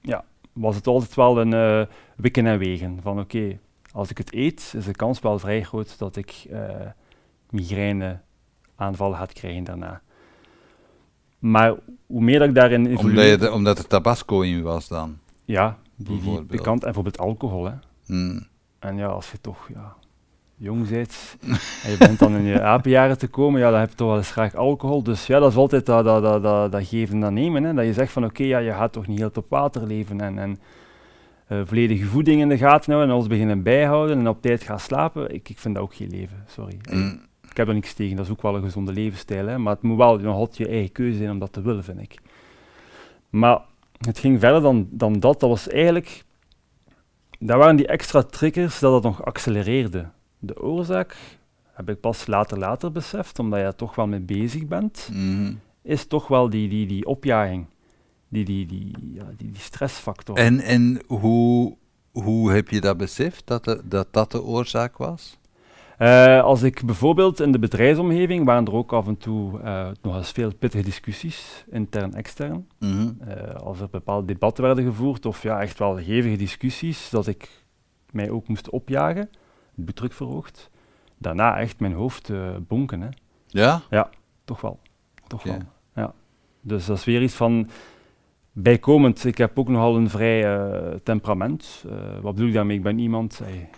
[0.00, 2.98] ja, was het altijd wel een eh, wikken en wegen.
[3.02, 3.58] Van oké,
[3.92, 6.68] als ik het eet, is de kans wel vrij groot dat ik eh
[7.50, 8.20] migraine
[8.76, 10.00] aanvallen ga krijgen daarna.
[11.38, 11.74] Maar
[12.06, 15.18] hoe meer dat ik daarin omdat, je de- omdat er tabasco in was dan?
[15.44, 16.46] Ja, die, die Bijvoorbeeld.
[16.46, 17.64] pikant en bijvoorbeeld alcohol.
[17.64, 17.72] Hè.
[18.06, 18.46] Hmm.
[18.78, 19.96] En ja, als je toch ja,
[20.56, 21.36] jong bent
[21.84, 24.16] en je bent dan in je apenjaren te komen, ja, dan heb je toch wel
[24.16, 25.02] eens graag alcohol.
[25.02, 27.64] Dus ja, dat is altijd dat, dat, dat, dat, dat geven en nemen.
[27.64, 27.74] Hè.
[27.74, 30.38] Dat je zegt van oké, ja, je gaat toch niet heel op water leven en,
[30.38, 30.58] en
[31.46, 34.80] eh, volledige voeding in de gaten houden en alles beginnen bijhouden en op tijd gaan
[34.80, 35.34] slapen.
[35.34, 36.78] Ik, ik vind dat ook geen leven, sorry.
[36.82, 37.20] Hmm.
[37.50, 39.46] Ik heb er niks tegen, dat is ook wel een gezonde levensstijl.
[39.46, 39.58] Hè.
[39.58, 42.00] Maar het moet wel nog altijd je eigen keuze zijn om dat te willen, vind
[42.00, 42.14] ik.
[43.30, 43.60] Maar
[44.06, 45.40] het ging verder dan, dan dat.
[45.40, 46.24] Dat was eigenlijk...
[47.38, 50.08] Dat waren die extra triggers dat het nog accelereerde.
[50.38, 51.16] De oorzaak
[51.72, 55.54] heb ik pas later later beseft, omdat je er toch wel mee bezig bent, Mhm.
[55.82, 57.66] is toch wel die, die, die opjaging.
[58.28, 60.36] Die, die, die, ja, die, die stressfactor.
[60.36, 61.76] En, en hoe,
[62.12, 65.38] hoe heb je dat beseft, dat de, dat, dat de oorzaak was?
[66.00, 70.16] Eh, als ik bijvoorbeeld in de bedrijfsomgeving waren er ook af en toe eh, nog
[70.16, 72.68] eens veel pittige discussies, intern, extern.
[72.78, 73.10] Mhm.
[73.20, 77.48] Eh, als er bepaalde debatten werden gevoerd, of ja, echt wel hevige discussies, dat ik
[78.10, 79.20] mij ook moest opjagen,
[79.74, 80.70] het bloeddruk verhoogd.
[81.18, 82.32] Daarna echt mijn hoofd
[82.68, 83.08] bonken, hè.
[83.46, 83.82] Ja?
[84.44, 84.78] toch wel.
[85.26, 85.58] Toch wel.
[85.94, 86.12] Ja.
[86.60, 87.68] Dus dat is weer iets van
[88.52, 89.24] bijkomend.
[89.24, 90.60] Ik heb ook nogal een vrij
[91.02, 91.84] temperament.
[92.22, 92.76] Wat bedoel ik daarmee?
[92.76, 93.38] Ik ben iemand.
[93.38, 93.68] hey,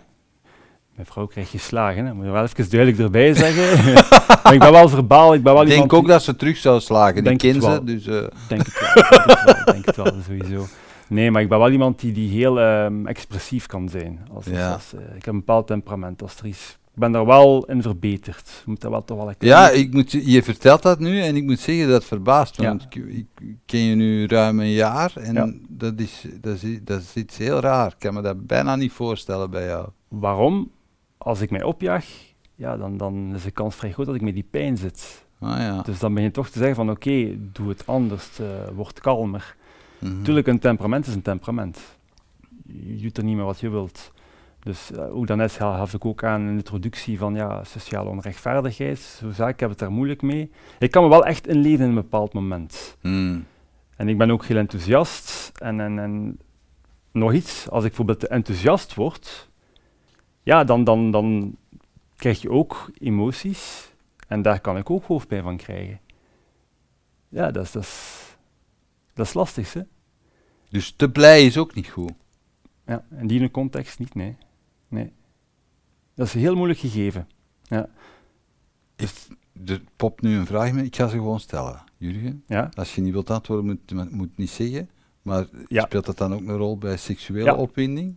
[0.95, 2.13] mijn vrouw krijgt geslagen, hè.
[2.13, 3.83] moet je wel even duidelijk erbij zeggen.
[4.43, 5.33] maar ik ben wel verbaal.
[5.33, 7.85] Ik ben wel Ik denk ook dat ze terug zou slagen, die wel.
[7.85, 10.65] Dus, eh, Denk het wel, denk het wel, denk het wel, sowieso.
[11.07, 14.19] Nee, maar ik ben wel iemand die, die heel ehm, expressief kan zijn.
[14.33, 14.73] Als, Ja.
[14.73, 16.21] als, eh, ik heb een bepaald temperament.
[16.21, 18.49] Als er ik ben daar wel in verbeterd.
[18.49, 21.21] Je moet dat wel toch wel een ja, ik moet, je je vertelt dat nu
[21.21, 22.61] en ik moet zeggen dat verbaast.
[22.61, 22.67] Ja.
[22.67, 25.53] Want ik, ik ken je nu ruim een jaar en Ja.
[25.69, 27.87] dat, is, dat, is, dat is iets heel raar.
[27.87, 29.87] Ik kan me dat bijna niet voorstellen bij jou.
[30.07, 30.71] Waarom?
[31.23, 32.05] Als ik mij opjaag,
[32.55, 35.25] ja, dan, dan is de kans vrij groot dat ik met die pijn zit.
[35.39, 35.81] Ah ja.
[35.81, 39.55] Dus dan ben je toch te zeggen van oké, doe het anders, eh, word kalmer.
[39.99, 40.17] Mhm.
[40.17, 41.79] Natuurlijk, een temperament is een temperament.
[42.67, 44.11] Je doet er niet meer wat je wilt.
[44.59, 48.09] Dus eh, ook daarnet ga- gaf ik ook aan in de introductie van ja, sociale
[48.09, 48.99] onrechtvaardigheid.
[48.99, 50.51] Zo zei ik, heb het daar moeilijk mee.
[50.79, 52.97] Ik kan me wel echt inleven in een bepaald moment.
[53.01, 53.45] Hmm.
[53.95, 55.51] En ik ben ook heel enthousiast.
[55.59, 56.39] En, en, en
[57.11, 59.49] nog iets, als ik bijvoorbeeld te enthousiast word,
[60.43, 61.55] ja, dan, dan, dan
[62.15, 63.91] krijg je ook emoties.
[64.27, 65.99] En daar kan ik ook hoofdpijn van krijgen.
[67.29, 68.21] Ja, dat is, dat is,
[69.13, 69.81] dat is lastig, hè?
[70.69, 72.11] Dus te blij is ook niet goed.
[72.85, 74.35] Ja, in die context niet, nee.
[74.87, 75.11] nee.
[76.15, 77.27] Dat is een heel moeilijk gegeven.
[77.63, 77.89] Ja.
[79.65, 81.83] Er popt nu een vraag mee, ik ga ze gewoon stellen.
[81.97, 82.69] Jurgen, Ja?
[82.73, 84.89] als je niet wilt antwoorden, moet je moet het niet zeggen.
[85.21, 85.81] Maar Ja.
[85.85, 87.55] speelt dat dan ook een rol bij seksuele Ja.
[87.55, 88.11] opwinding?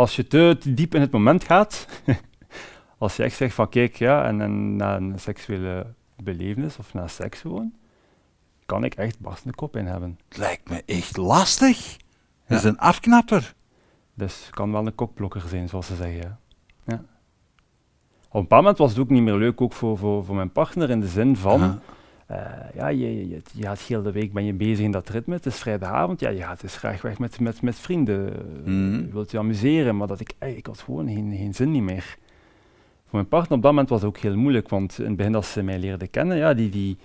[0.00, 1.86] Als je te, te diep in het moment gaat,
[2.98, 5.86] als je echt zegt van kijk, ja, en, en na een seksuele
[6.16, 7.72] belevenis of na seks gewoon,
[8.66, 10.18] kan ik echt barstende kop in hebben.
[10.28, 11.96] Het lijkt me echt lastig.
[12.46, 12.68] Dat is Ja.
[12.68, 13.54] een afknapper.
[14.14, 16.38] Dus het kan wel een kokblokker zijn, zoals ze zeggen.
[16.86, 16.94] Ja.
[18.28, 20.52] Op een bepaald moment was het ook niet meer leuk, ook voor, voor, voor mijn
[20.52, 21.80] partner, in de zin van.
[22.30, 22.36] Eh,
[22.74, 25.34] ja, je, je, je, je gaat heel de week ben je bezig in dat ritme.
[25.34, 26.20] Het is vrijdagavond.
[26.20, 28.32] Ja, je gaat dus graag weg met, met, met vrienden.
[28.64, 28.94] Mhm.
[28.94, 31.82] Je wilt je amuseren, maar dat ik, ey, ik had gewoon geen, geen zin niet
[31.82, 32.16] meer.
[33.06, 35.34] Voor mijn partner op dat moment was het ook heel moeilijk, want in het begin
[35.34, 36.96] als ze mij leerde kennen, ja, die, die,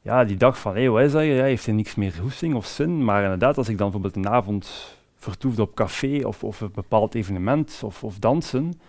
[0.00, 1.24] ja, die dacht van, hé, hey, wat is dat?
[1.24, 3.04] Ja, heeft hij niks meer hoesting of zin?
[3.04, 7.14] Maar inderdaad, als ik dan bijvoorbeeld een avond vertoefde op café of, of een bepaald
[7.14, 8.80] evenement of, of dansen,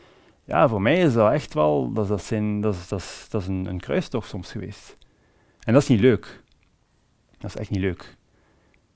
[0.43, 3.47] ja, voor mij is dat echt wel, dat, dat, zijn, dat, is, dat, dat is
[3.47, 4.97] een, een kruistocht soms geweest.
[5.67, 6.41] En dat is niet leuk.
[7.37, 8.15] Dat is echt niet leuk.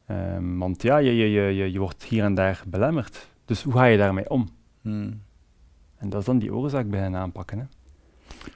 [0.07, 3.27] Ehm, want ja, je, je, je, je, je wordt hier en daar belemmerd.
[3.45, 4.49] Dus hoe ga je daarmee om?
[4.81, 5.21] Hmm.
[5.97, 7.57] En dat is dan die oorzaak bij hen aanpakken.
[7.57, 7.63] Hè.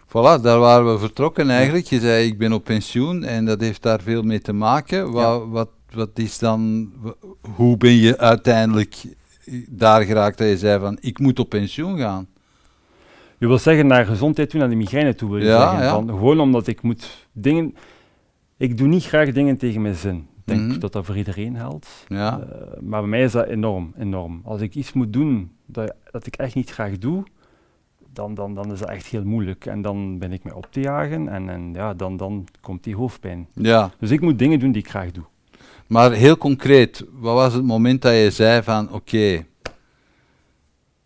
[0.08, 1.86] Voilà, daar waren we vertrokken eigenlijk.
[1.86, 5.12] Je zei, ik ben op pensioen en dat heeft daar veel mee te maken.
[5.12, 6.92] Wat, wat, wat is dan,
[7.56, 8.96] hoe ben je uiteindelijk
[9.70, 12.28] daar geraakt dat je zei van, ik moet op pensioen gaan?
[13.38, 15.84] Je wil zeggen naar gezondheid toe, naar de migraine toe wil je Ja, zeggen.
[15.84, 15.90] ja.
[15.92, 17.76] Van, gewoon omdat ik moet dingen...
[18.58, 20.16] Ik doe niet graag dingen tegen mijn zin.
[20.18, 20.80] Ik denk Mhm.
[20.80, 22.06] dat dat voor iedereen geldt.
[22.08, 24.42] Ja, Eh, maar bij mij is dat enorm, enorm.
[24.44, 27.24] Als ik iets moet doen dat, dat ik echt niet graag doe,
[28.14, 29.66] dan, dan, dan is dat echt heel moeilijk.
[29.66, 32.96] En dan ben ik mij op te jagen en, en ja, dan, dan komt die
[32.96, 33.48] hoofdpijn.
[33.54, 33.92] ja.
[34.00, 35.24] Dus ik moet dingen doen die ik graag doe.
[35.88, 39.46] Maar heel concreet, wat was het moment dat je zei van, oké,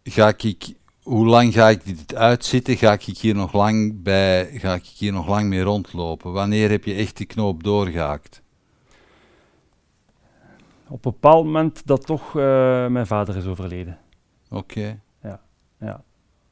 [0.04, 2.78] ga ik, hoe lang ga ik dit uitzitten?
[2.78, 6.32] Ga ik hier nog lang bij, ga ik hier nog lang mee rondlopen?
[6.32, 8.42] Wanneer heb je echt die knoop doorgehaakt?
[10.88, 13.98] Op een bepaald moment dat toch eh, mijn vader is overleden.
[14.50, 15.00] Oké.
[15.80, 16.04] Ja.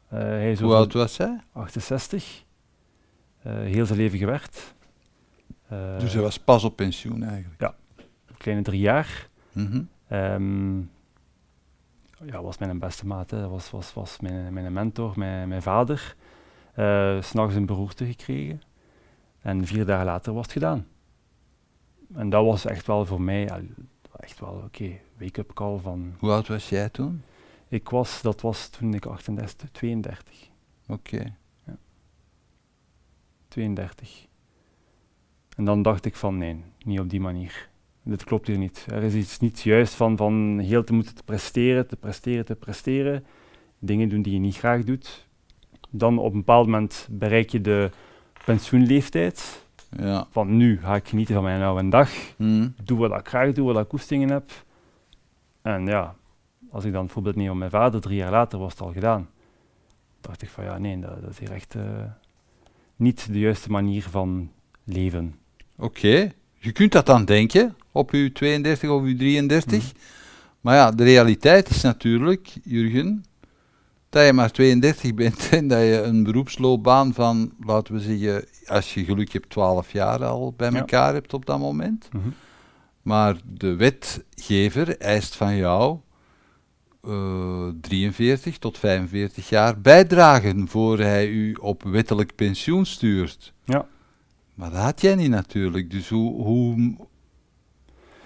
[0.08, 1.40] Eh, hij is Hoe oud was hij?
[1.52, 2.44] 68.
[3.42, 4.76] Eh, heel zijn leven gewerkt.
[6.00, 7.74] Dus hij was pas op pensioen eigenlijk.
[8.38, 9.30] Kleine drie jaar.
[9.52, 9.82] Mhm.
[10.08, 10.80] Ehm
[12.26, 13.32] ja, was mijn beste maat.
[13.32, 13.40] Hè.
[13.40, 16.16] Dat was, was, was mijn, mijn mentor, mijn, mijn vader.
[17.22, 18.62] S S'nachts een beroerte gekregen.
[19.42, 20.88] En vier dagen later was het gedaan.
[22.14, 23.50] En dat was echt wel voor mij,
[24.20, 26.16] echt wel, oké, wake-up call van...
[26.20, 27.24] Hoe oud was jij toen?
[27.68, 30.50] Ik was, dat was toen ik 38, 32.
[30.88, 31.34] Oké.
[33.48, 34.28] 32.
[35.56, 37.70] En dan dacht ik van nee, niet op die manier.
[38.08, 38.86] Dit klopt hier niet.
[38.90, 42.56] Er is iets niet juist van, van heel te moeten te presteren, te presteren, te
[42.56, 43.26] presteren.
[43.80, 45.28] Dingen doen die je niet graag doet.
[45.90, 47.90] Dan op een bepaald moment bereik je de
[48.46, 49.66] pensioenleeftijd.
[49.98, 50.28] Ja.
[50.32, 52.10] Van nu ga ik genieten van mijn oude dag.
[52.38, 52.68] Mhm.
[52.84, 54.52] Doe wat ik graag doe, wat ik koestingen heb.
[55.62, 56.16] En ja,
[56.72, 58.92] als ik dan het voorbeeld neem van mijn vader, drie jaar later was het al
[58.92, 59.30] gedaan.
[60.22, 61.84] dacht ik van ja, nee, dat, dat is hier echt eh,
[62.96, 64.52] niet de juiste manier van
[64.84, 65.36] leven.
[65.78, 66.32] Oké.
[66.60, 69.84] Je kunt dat dan denken op uw 32 of uw 33.
[69.84, 69.92] Mhm.
[70.62, 73.24] Maar ja, de realiteit is natuurlijk, Jurgen,
[74.10, 78.94] dat je maar 32 bent en dat je een beroepsloopbaan van, laten we zeggen, als
[78.94, 80.78] je geluk hebt, 12 jaar al bij Ja.
[80.78, 82.10] elkaar hebt op dat moment.
[82.12, 82.28] Mhm.
[83.02, 85.98] Maar de wetgever eist van jou
[87.04, 93.54] eh, 43 tot 45 jaar bijdragen voor hij u op wettelijk pensioen stuurt.
[93.66, 93.88] Ja.
[94.54, 95.92] Maar dat had jij niet natuurlijk.
[95.92, 96.96] Dus hoe, hoe,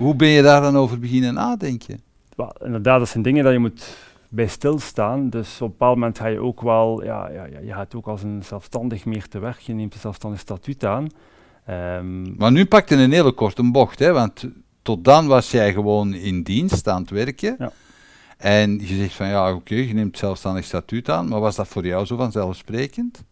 [0.01, 2.01] hoe ben je daar dan over beginnen nadenken?
[2.35, 3.97] Wel, inderdaad, dat zijn dingen dat je moet
[4.29, 5.29] bij stilstaan.
[5.29, 8.07] Dus op een bepaald moment ga je ook wel, ja, ja, ja, je gaat ook
[8.07, 9.59] als een zelfstandig meer te werk.
[9.59, 11.07] Je neemt een zelfstandig statuut aan.
[11.65, 14.45] Ehm, Maar nu pakte een hele korte bocht, hè, want
[14.81, 17.55] tot dan was jij gewoon in dienst aan het werken.
[17.59, 17.71] Ja.
[18.37, 21.85] En je zegt van ja, oké, je neemt zelfstandig statuut aan, maar was dat voor
[21.85, 23.23] jou zo vanzelfsprekend?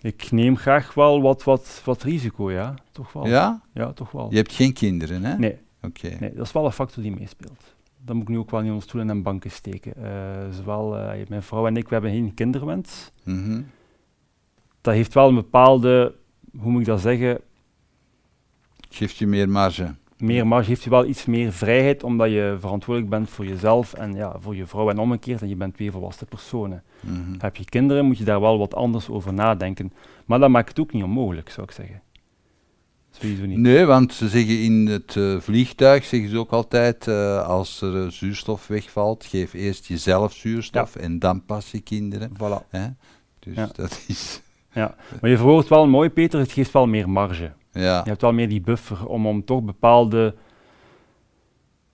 [0.00, 2.74] Ik neem graag wel wat, wat, wat risico, ja.
[2.92, 3.26] Toch wel.
[3.26, 3.60] Ja?
[3.74, 4.30] Ja, toch wel.
[4.30, 5.38] Je hebt geen kinderen, hè?
[5.38, 6.16] Nee, Oké.
[6.20, 7.74] nee, dat is wel een factor die meespeelt.
[8.04, 9.94] Dat moet ik nu ook wel niet onder stoelen en banken steken.
[9.96, 13.10] Eh, zowel eh, mijn vrouw en ik, we hebben geen kinderwens.
[13.22, 13.62] Mhm.
[14.80, 16.14] Dat heeft wel een bepaalde,
[16.58, 17.40] hoe moet ik dat zeggen,
[18.92, 19.94] Geeft je meer marge.
[20.20, 24.14] Meer marge, heeft je wel iets meer vrijheid, omdat je verantwoordelijk bent voor jezelf en
[24.14, 26.82] ja, voor je vrouw en omgekeerd, en je bent twee volwassen personen.
[27.00, 27.34] Mhm.
[27.38, 29.92] Heb je kinderen, moet je daar wel wat anders over nadenken.
[30.26, 32.02] Maar dat maakt het ook niet onmogelijk, zou ik zeggen.
[33.10, 33.58] Sowieso niet.
[33.58, 38.12] Nee, want ze zeggen in het eh, vliegtuig, zeggen ze ook altijd, eh, als er
[38.12, 42.30] zuurstof wegvalt, geef eerst jezelf zuurstof en dan pas je kinderen.
[42.34, 42.68] Voilà.
[42.68, 42.86] Hè?
[43.38, 43.68] Dus Ja.
[43.72, 44.42] dat is,
[45.20, 47.52] Maar je verwoordt wel mooi, Peter, het geeft wel meer marge.
[47.72, 48.00] Ja.
[48.04, 50.34] Je hebt wel meer die buffer om, om toch bepaalde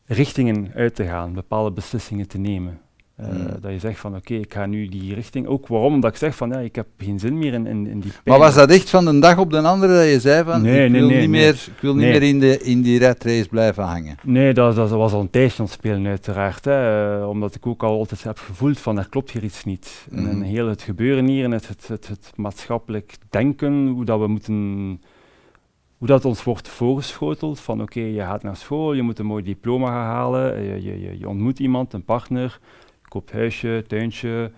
[0.07, 2.81] richtingen uit te gaan, bepaalde beslissingen te nemen.
[3.17, 3.47] Eh, Hmm.
[3.61, 5.47] Dat je zegt van oké, ik ga nu die richting.
[5.47, 5.95] Ook waarom?
[5.95, 8.23] Omdat ik zeg van ja, ik heb geen zin meer in, in, in die Maar
[8.25, 8.39] pijn.
[8.39, 10.91] was dat echt van de dag op de andere dat je zei van, Nee, ik
[10.91, 11.41] nee, wil, nee, niet, nee.
[11.41, 14.17] Meer, ik wil niet meer in, de, in die red race blijven hangen?
[14.23, 16.65] Nee, dat, dat was al een tijdje aan het spelen uiteraard.
[16.65, 20.07] Hè, eh, omdat ik ook al altijd heb gevoeld van er klopt hier iets niet.
[20.11, 20.43] En, en Mhm.
[20.43, 25.01] heel het gebeuren hier en het, het, het, het maatschappelijk denken, hoe dat we moeten...
[25.99, 29.43] Hoe dat ons wordt voorgeschoteld van oké, je gaat naar school, je moet een mooi
[29.43, 32.61] diploma gaan halen, je, je, je, ontmoet iemand, een partner,
[33.03, 34.51] je koopt huisje, tuintje,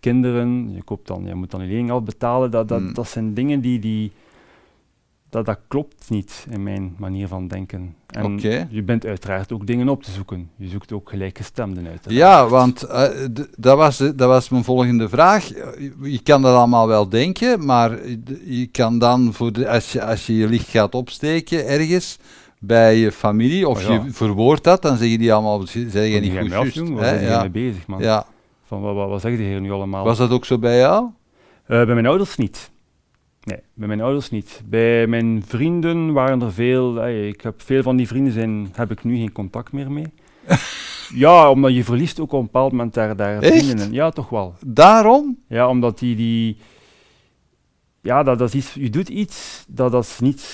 [0.00, 2.50] kinderen, je, koopt dan, je moet dan je lening afbetalen.
[2.50, 2.94] Dat, dat, Mm.
[2.94, 4.12] dat zijn dingen die, die
[5.30, 7.94] dat, dat klopt niet in mijn manier van denken.
[8.06, 8.38] En
[8.70, 10.50] je bent uiteraard ook dingen op te zoeken.
[10.56, 12.04] Je zoekt ook gelijkgestemden uit.
[12.08, 13.08] Ja, want eh,
[13.58, 15.48] dat, was, de- dat was mijn volgende vraag.
[15.48, 17.98] Je, je kan dat allemaal wel denken, maar
[18.44, 22.18] je kan dan, voor de, als, je, als je je licht gaat opsteken ergens,
[22.58, 24.02] bij je familie, of Oh ja.
[24.04, 26.76] je verwoordt dat, dan zeggen die allemaal, zeg je niet goed juist.
[26.78, 27.40] Waar zijn die Ja.
[27.40, 28.00] mee bezig, man?
[28.02, 28.26] ja.
[28.66, 30.04] Van, wat, wat, wat zeggen die hier nu allemaal?
[30.04, 31.04] Was dat ook zo bij jou?
[31.66, 32.70] Eh, bij mijn ouders niet.
[33.42, 34.62] Nee, bij mijn ouders niet.
[34.64, 37.08] Bij mijn vrienden waren er veel.
[37.08, 40.06] ik heb veel van die vrienden zijn, heb ik nu geen contact meer mee.
[41.14, 43.92] ja, omdat je verliest ook op een bepaald moment daar, vrienden in.
[43.92, 44.54] Ja, toch wel.
[44.66, 45.38] Daarom?
[45.46, 46.56] Ja, omdat die, die
[48.00, 50.48] ja, dat, dat is iets, je doet iets, dat, dat is niet,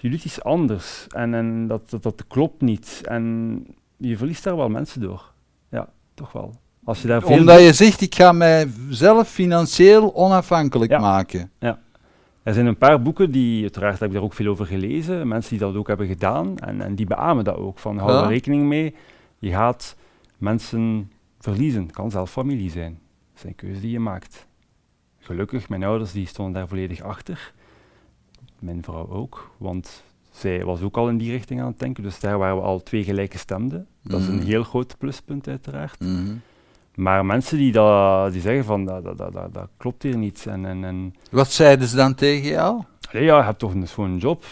[0.00, 3.56] je doet iets anders en, en dat, dat, dat klopt niet en
[3.96, 5.32] je verliest daar wel mensen door.
[5.70, 6.54] Ja, toch wel.
[6.84, 10.98] Als je daar veel Omdat je zegt, ik ga mijzelf financieel onafhankelijk Ja.
[10.98, 11.50] maken.
[12.42, 15.50] Er zijn een paar boeken die, uiteraard heb ik daar ook veel over gelezen, mensen
[15.50, 17.78] die dat ook hebben gedaan en, en die beamen dat ook.
[17.78, 18.22] Van hou Ja.
[18.22, 18.94] er rekening mee,
[19.38, 19.96] je gaat
[20.38, 21.82] mensen verliezen.
[21.82, 22.98] Het kan zelf familie zijn.
[23.34, 24.46] Dat is een keuze die je maakt.
[25.18, 27.52] Gelukkig, mijn ouders die stonden daar volledig achter.
[28.58, 32.02] Mijn vrouw ook, want zij was ook al in die richting aan het denken.
[32.02, 33.86] Dus daar waren we al twee gelijke stemden.
[34.02, 34.44] Dat is een Mhm.
[34.46, 36.00] heel groot pluspunt uiteraard.
[36.00, 36.34] Mhm.
[36.94, 40.46] Maar mensen die, dat, die zeggen van dat, dat, dat, dat, klopt hier niet.
[40.46, 42.82] En, en, en Wat zeiden ze dan tegen jou?
[43.12, 44.44] Allee, ja, je hebt toch een, job.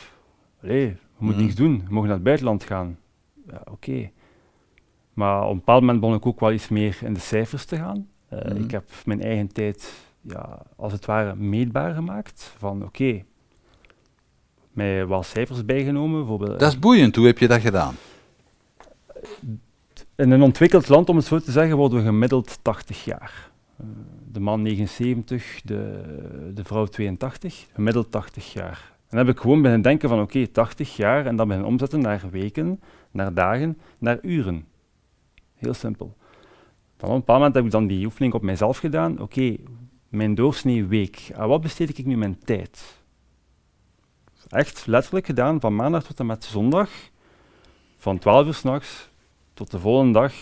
[0.62, 1.42] Allee, je moet Mhm.
[1.42, 1.72] niks doen.
[1.87, 2.98] Je mag naar het buitenland gaan.
[3.50, 4.11] Ja, oké.
[5.12, 7.76] Maar op een bepaald moment begon ik ook wel iets meer in de cijfers te
[7.76, 8.09] gaan.
[8.29, 8.62] Eh, Mhm.
[8.62, 12.55] Ik heb mijn eigen tijd, ja, als het ware, meetbaar gemaakt.
[12.59, 13.22] Van oké,
[14.72, 16.18] mij wel cijfers bijgenomen.
[16.18, 17.94] Bijvoorbeeld, Dat is boeiend, hoe heb je dat gedaan?
[20.20, 23.50] In een ontwikkeld land, om het zo te zeggen, worden we gemiddeld 80 jaar.
[23.76, 23.87] Eh,
[24.33, 26.02] de man 79, de,
[26.54, 28.92] de vrouw 82, gemiddeld 80 jaar.
[28.92, 32.00] En dan heb ik gewoon beginnen denken van oké, 80 jaar en dan beginnen omzetten
[32.00, 32.80] naar weken,
[33.11, 34.66] naar dagen, naar uren.
[35.54, 36.16] Heel simpel.
[36.96, 39.20] Dan op een bepaald moment heb ik dan die oefening op mijzelf gedaan.
[39.20, 39.56] Oké,
[40.09, 41.30] mijn doorsnee week.
[41.35, 43.02] Aan wat besteed ik nu mijn tijd?
[44.48, 46.90] Echt letterlijk gedaan, van maandag tot en met zondag.
[47.96, 49.10] Van 12 uur s'nachts
[49.61, 50.33] tot de volgende dag.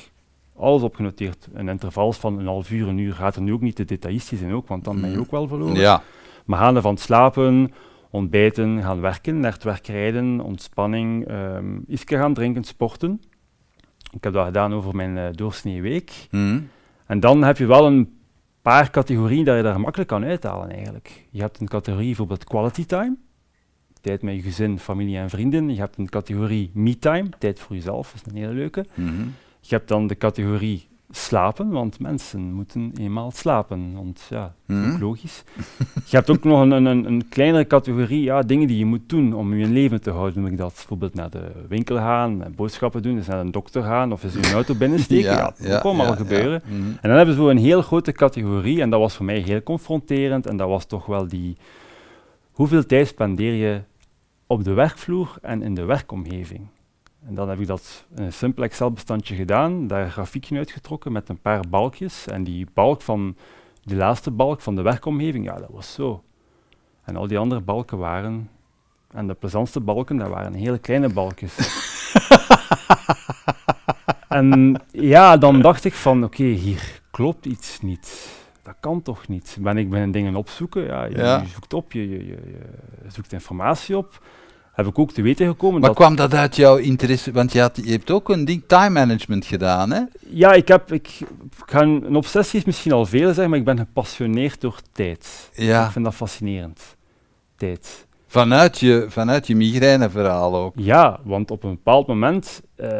[0.56, 1.48] Alles opgenoteerd.
[1.52, 3.14] Een interval van een half uur, een uur.
[3.14, 5.20] Gaat er nu ook niet te detailistisch in ook, want dan ben je Mhm.
[5.24, 5.74] ook wel verloren.
[5.74, 6.02] Ja.
[6.44, 7.72] Maar gaande van slapen,
[8.10, 13.20] ontbijten, gaan werken, naar het werk rijden, ontspanning, ehm iets gaan drinken, sporten.
[14.12, 16.26] Ik heb dat gedaan over mijn eh doorsnee week.
[16.30, 16.60] Mhm.
[17.06, 18.18] En dan heb je wel een
[18.62, 21.26] paar categorieën dat je daar makkelijk kan uithalen eigenlijk.
[21.30, 23.16] Je hebt een categorie bijvoorbeeld quality time,
[24.00, 25.74] tijd met je gezin, familie en vrienden.
[25.74, 28.86] Je hebt een categorie me time, tijd voor jezelf, dat is een hele leuke.
[28.94, 29.22] Mhm.
[29.60, 33.92] Je hebt dan de categorie slapen, want mensen moeten eenmaal slapen.
[33.94, 35.02] Want ja, dat is ook Mhm.
[35.02, 35.44] logisch.
[36.06, 39.54] Je hebt ook nog een, een, kleinere categorie ja, dingen die je moet doen om
[39.54, 40.42] je leven te houden.
[40.42, 44.12] Noem ik dat bijvoorbeeld naar de winkel gaan, boodschappen doen, dus naar een dokter gaan
[44.12, 45.30] of eens in een auto binnensteken.
[45.36, 46.62] ja, dat kan allemaal ja, gebeuren.
[46.64, 46.74] ja.
[46.74, 46.88] Mhm.
[46.88, 49.62] En dan hebben ze zo een heel grote categorie en dat was voor mij heel
[49.62, 51.56] confronterend en dat was toch wel die...
[52.58, 53.82] Hoeveel tijd spendeer je
[54.46, 56.66] op de werkvloer en in de werkomgeving?
[57.26, 61.28] En dan heb ik dat in een simpel Excel-bestandje gedaan, daar een grafiekje uitgetrokken met
[61.28, 62.26] een paar balkjes.
[62.26, 63.36] En die balk van,
[63.82, 66.22] die laatste balk van de werkomgeving, ja, dat was zo.
[67.02, 68.50] En al die andere balken waren,
[69.10, 71.56] en de plezantste balken, dat waren hele kleine balkjes.
[74.28, 78.37] en ja, dan dacht ik van, oké, hier klopt iets niet.
[78.68, 79.56] Dat kan toch niet?
[79.60, 80.84] Ben ik ben dingen opzoeken?
[80.84, 81.40] Ja, je, Ja.
[81.40, 82.40] je zoekt op, je, je, je,
[83.06, 84.22] zoekt informatie op.
[84.72, 85.98] Heb ik ook te weten gekomen Maar dat...
[85.98, 87.32] kwam dat uit jouw interesse?
[87.32, 90.02] Want je, had, je hebt ook een ding time management gedaan, hè?
[90.20, 90.92] Ja, ik heb...
[90.92, 94.60] Ik, ik ga een, een obsessie is misschien al veel zeggen, maar ik ben gepassioneerd
[94.60, 95.50] door tijd.
[95.54, 95.84] Ja.
[95.84, 96.96] Ik vind dat fascinerend.
[97.56, 98.06] Tijd.
[98.26, 100.74] Vanuit je, vanuit je migraineverhaal ook.
[100.76, 102.90] Ja, want op een bepaald moment, eh,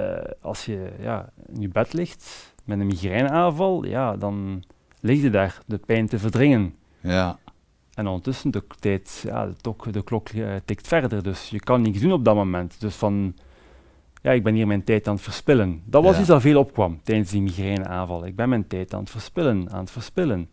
[0.40, 4.62] als je ja, in je bed ligt met een migraineaanval, ja, dan
[5.00, 6.74] lig je daar de pijn te verdringen.
[7.00, 7.38] Ja.
[7.94, 11.82] En ondertussen, de, tijd, ja, de, tok- de klok eh, tikt verder, dus je kan
[11.82, 12.80] niks doen op dat moment.
[12.80, 13.34] Dus van,
[14.22, 15.82] ja, ik ben hier mijn tijd aan het verspillen.
[15.84, 16.18] Dat was Ja.
[16.18, 18.26] iets dat veel opkwam tijdens die migraineaanval.
[18.26, 20.48] Ik ben mijn tijd aan het verspillen, aan het verspillen.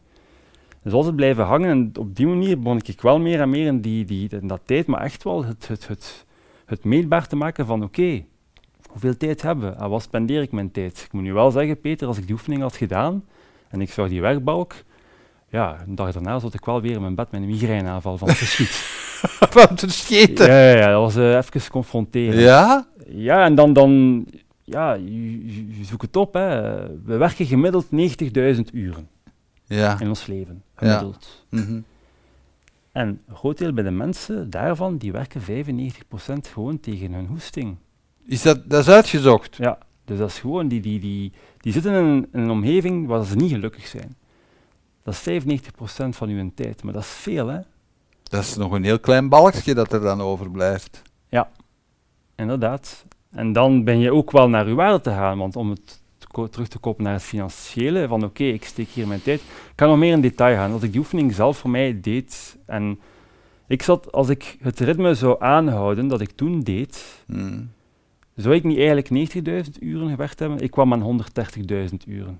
[0.81, 3.65] Dus als het blijven hangen, en op die manier begon ik wel meer en meer
[3.67, 6.25] in, die, die, in dat tijd, maar echt wel het, het, het,
[6.65, 8.23] het meetbaar te maken van, oké,
[8.89, 9.75] hoeveel tijd hebben we?
[9.77, 11.01] En wat spendeer ik mijn tijd?
[11.05, 13.23] Ik moet nu wel zeggen, Peter, als ik die oefening had gedaan,
[13.75, 14.73] en ik zag die werkbalk,
[15.49, 18.27] ja, een dag daarna zat ik wel weer in mijn bed met een migraineaanval van
[18.27, 18.69] het verschiet.
[19.55, 19.88] Van te
[20.38, 22.39] ja, ja, ja, dat was eh, even confronterend.
[22.41, 22.88] Ja?
[23.07, 24.25] Ja, en dan, dan
[24.63, 26.33] ja, je, je- je zoekt het op.
[26.33, 26.61] Hè.
[27.03, 29.07] We werken gemiddeld 90.000 uren
[29.65, 29.99] Ja.
[29.99, 30.63] in ons leven.
[30.75, 31.45] Gemiddeld.
[31.49, 31.79] Mhm.
[32.91, 37.75] En een groot deel bij de mensen daarvan, die werken 95% gewoon tegen hun hoesting.
[38.25, 39.55] Is dat, dat is uitgezocht?
[39.55, 43.07] Ja, dus dat is gewoon, die, die, die, die zitten in een, in een omgeving
[43.07, 44.15] waar ze niet gelukkig zijn.
[45.03, 47.59] Dat is 95% van hun tijd, maar dat is veel, hè.
[48.23, 51.01] Dat is nog een heel klein balkje dat er dan overblijft.
[52.35, 53.05] inderdaad.
[53.31, 56.01] En dan ben je ook wel naar je waarde te gaan, want om het
[56.51, 59.39] terug te kopen naar het financiële, van oké, ik steek hier mijn tijd.
[59.39, 60.71] Ik kan nog meer in detail gaan.
[60.71, 62.99] Als ik die oefening zelf voor mij deed en
[63.67, 67.71] ik zat, als ik het ritme zou aanhouden dat ik toen deed, Mm.
[68.36, 69.34] Zou ik niet eigenlijk
[69.65, 70.60] 90.000 uren gewerkt hebben.
[70.60, 71.21] Ik kwam aan
[71.89, 72.39] 130.000 uren.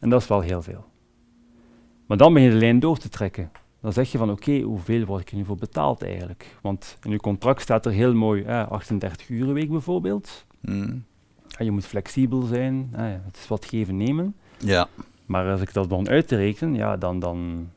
[0.00, 0.84] En dat is wel heel veel.
[2.06, 3.50] Maar dan begin je de lijn door te trekken.
[3.80, 6.56] Dan zeg je van oké, hoeveel word ik er nu voor betaald eigenlijk?
[6.62, 10.46] Want in je contract staat er heel mooi eh, 38 uren week bijvoorbeeld.
[10.60, 11.04] Mm.
[11.48, 14.36] Ja, je moet flexibel zijn, eh, ja, het is wat geven nemen.
[14.58, 14.88] Ja.
[15.26, 17.68] Maar als ik dat dan uit te rekenen, ja, dan, dan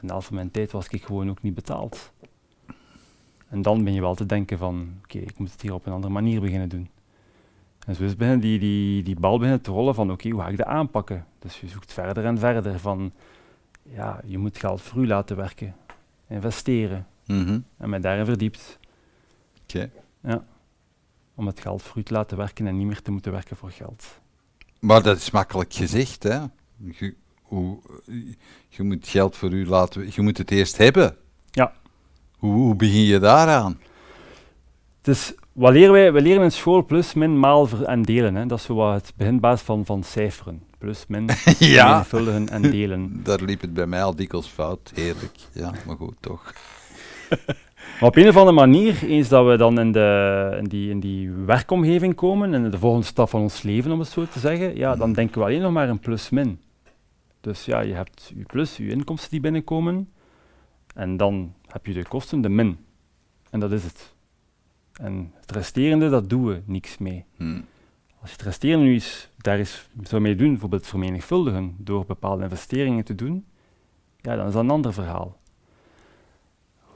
[0.00, 2.12] de helft van mijn tijd was ik gewoon ook niet betaald.
[3.48, 5.92] En dan ben je wel te denken van, oké, ik moet het hier op een
[5.92, 6.88] andere manier beginnen doen.
[7.86, 10.48] En zo is beginnen die, die, die bal beginnen te rollen van, oké, hoe ga
[10.48, 11.26] ik dat aanpakken?
[11.38, 13.12] Dus je zoekt verder en verder van,
[13.82, 15.74] ja, je moet geld voor u laten werken,
[16.28, 17.60] investeren Mhm.
[17.76, 18.78] en mij daarin verdiept.
[19.62, 19.90] Oké.
[20.20, 20.44] Ja.
[21.34, 23.70] Om het geld voor u te laten werken en niet meer te moeten werken voor
[23.70, 24.20] geld.
[24.80, 26.38] Maar dat is makkelijk gezegd, hè?
[26.76, 27.78] Je, hoe,
[28.68, 31.16] je moet geld voor u laten, je moet het eerst hebben.
[32.38, 33.78] Hoe, hoe begin je daaraan?
[35.00, 36.12] Dus wat leren wij?
[36.12, 38.34] We leren in school plus, min, maal en delen.
[38.34, 38.46] Hè.
[38.46, 40.62] Dat is zo het beginbaas van, van cijferen.
[40.78, 42.06] Plus, min, Ja.
[42.46, 43.20] en delen.
[43.24, 44.92] Daar liep het bij mij al dikwijls fout.
[44.94, 45.36] Heerlijk.
[45.52, 46.52] Ja, maar goed, toch.
[48.00, 51.00] Maar op een of andere manier, eens dat we dan in, de, in, die, in
[51.00, 54.76] die werkomgeving komen, in de volgende stap van ons leven, om het zo te zeggen,
[54.76, 56.60] ja, dan denken we alleen nog maar in plus-min.
[57.40, 60.08] Dus ja, je hebt je plus, je inkomsten die binnenkomen,
[60.94, 62.78] en dan heb je de kosten, de min.
[63.50, 64.14] En dat is het.
[64.92, 67.24] En het resterende, dat doen we niks mee.
[67.36, 67.60] Hm.
[68.20, 72.42] Als je het resterende nu eens daar eens zou mee doen, bijvoorbeeld vermenigvuldigen, door bepaalde
[72.42, 73.46] investeringen te doen,
[74.20, 75.36] ja, dan is dat een ander verhaal.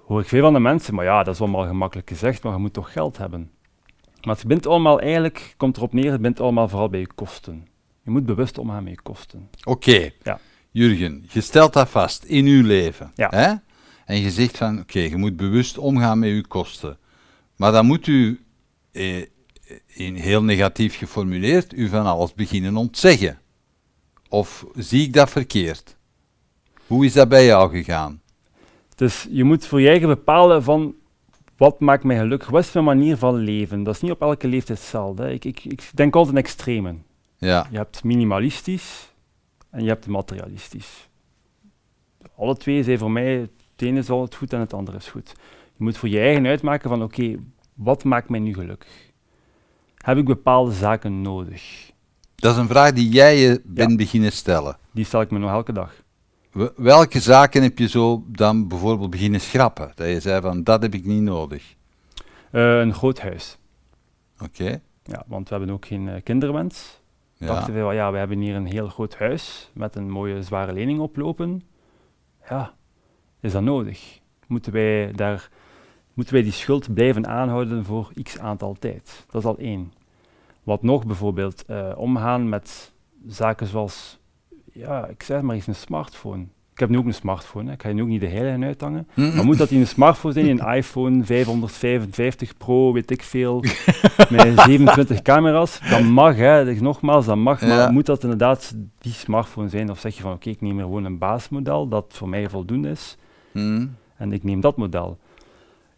[0.06, 2.58] Hoor ik veel van de mensen, maar ja, dat is allemaal gemakkelijk gezegd, maar je
[2.58, 3.50] moet toch geld hebben.
[4.22, 7.66] Maar het bent allemaal eigenlijk, komt erop neer, het bent allemaal vooral bij je kosten.
[8.02, 9.48] Je moet bewust omgaan met je kosten.
[9.64, 10.38] Oké, Ja.
[10.70, 13.12] Jurgen, je stelt dat vast in uw leven.
[13.14, 13.28] Ja.
[13.30, 13.54] Hè?
[14.12, 16.98] En je zegt van, oké, je moet bewust omgaan met uw kosten.
[17.56, 18.40] Maar dan moet u,
[18.92, 19.26] eh,
[19.86, 23.38] in heel negatief geformuleerd, u van alles beginnen ontzeggen.
[24.28, 25.96] Of zie ik dat verkeerd?
[26.86, 28.20] Hoe is dat bij jou gegaan?
[28.94, 30.94] Dus je moet voor je eigen bepalen van,
[31.56, 32.48] wat maakt mij gelukkig?
[32.48, 33.82] Wat is mijn manier van leven?
[33.82, 35.32] Dat is niet op elke leeftijd hetzelfde.
[35.32, 37.04] Ik, ik, ik denk altijd in extremen.
[37.36, 39.12] Ja, Je hebt minimalistisch
[39.70, 41.08] en je hebt materialistisch.
[42.36, 45.08] Alle twee zijn voor mij, het ene is al het goed en het andere is
[45.08, 45.32] goed.
[45.76, 47.36] Je moet voor je eigen uitmaken van oké,
[47.74, 49.10] wat maakt mij nu gelukkig?
[49.96, 51.90] Heb ik bepaalde zaken nodig?
[52.34, 54.76] dat is een vraag die jij je bent beginnen stellen.
[54.90, 55.94] Die stel ik me nog elke dag.
[56.76, 59.92] Welke zaken heb je zo dan bijvoorbeeld beginnen schrappen?
[59.94, 61.74] Dat je zei van, dat heb ik niet nodig.
[62.50, 63.58] Eh, een groot huis.
[64.40, 67.00] Oké, Ja, want we hebben ook geen eh, kinderwens.
[67.36, 67.46] ja.
[67.46, 71.00] Dachten we, ja, we hebben hier een heel groot huis met een mooie zware lening
[71.00, 71.62] oplopen.
[72.48, 72.74] Ja,
[73.42, 74.20] is dat nodig?
[74.46, 75.48] Moeten wij, daar,
[76.14, 79.24] moeten wij die schuld blijven aanhouden voor x aantal tijd?
[79.30, 79.92] Dat is al één.
[80.62, 82.92] Wat nog bijvoorbeeld, eh, omgaan met
[83.26, 84.18] zaken zoals,
[84.72, 86.42] ja, ik zeg maar eens een smartphone.
[86.72, 87.72] Ik heb nu ook een smartphone, hè.
[87.72, 89.08] ik ga je nu ook niet de heilige uithangen.
[89.14, 91.24] Maar moet dat in een smartphone zijn, een iPhone
[91.76, 93.60] 555 Pro, weet ik veel,
[94.30, 95.80] met 27 camera's?
[95.90, 96.64] Dat mag, hè.
[96.64, 97.66] Dus nogmaals, dat mag, Ja.
[97.66, 99.90] maar moet dat inderdaad die smartphone zijn?
[99.90, 102.88] Of zeg je van, oké, ik neem er gewoon een basismodel dat voor mij voldoende
[102.90, 103.16] is,
[104.16, 105.18] En ik neem dat model.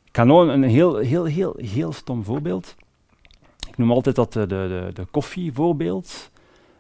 [0.05, 2.75] Ik kan nog een heel, heel, heel, heel stom voorbeeld.
[3.69, 6.31] Ik noem altijd dat de, de, de, de koffievoorbeeld.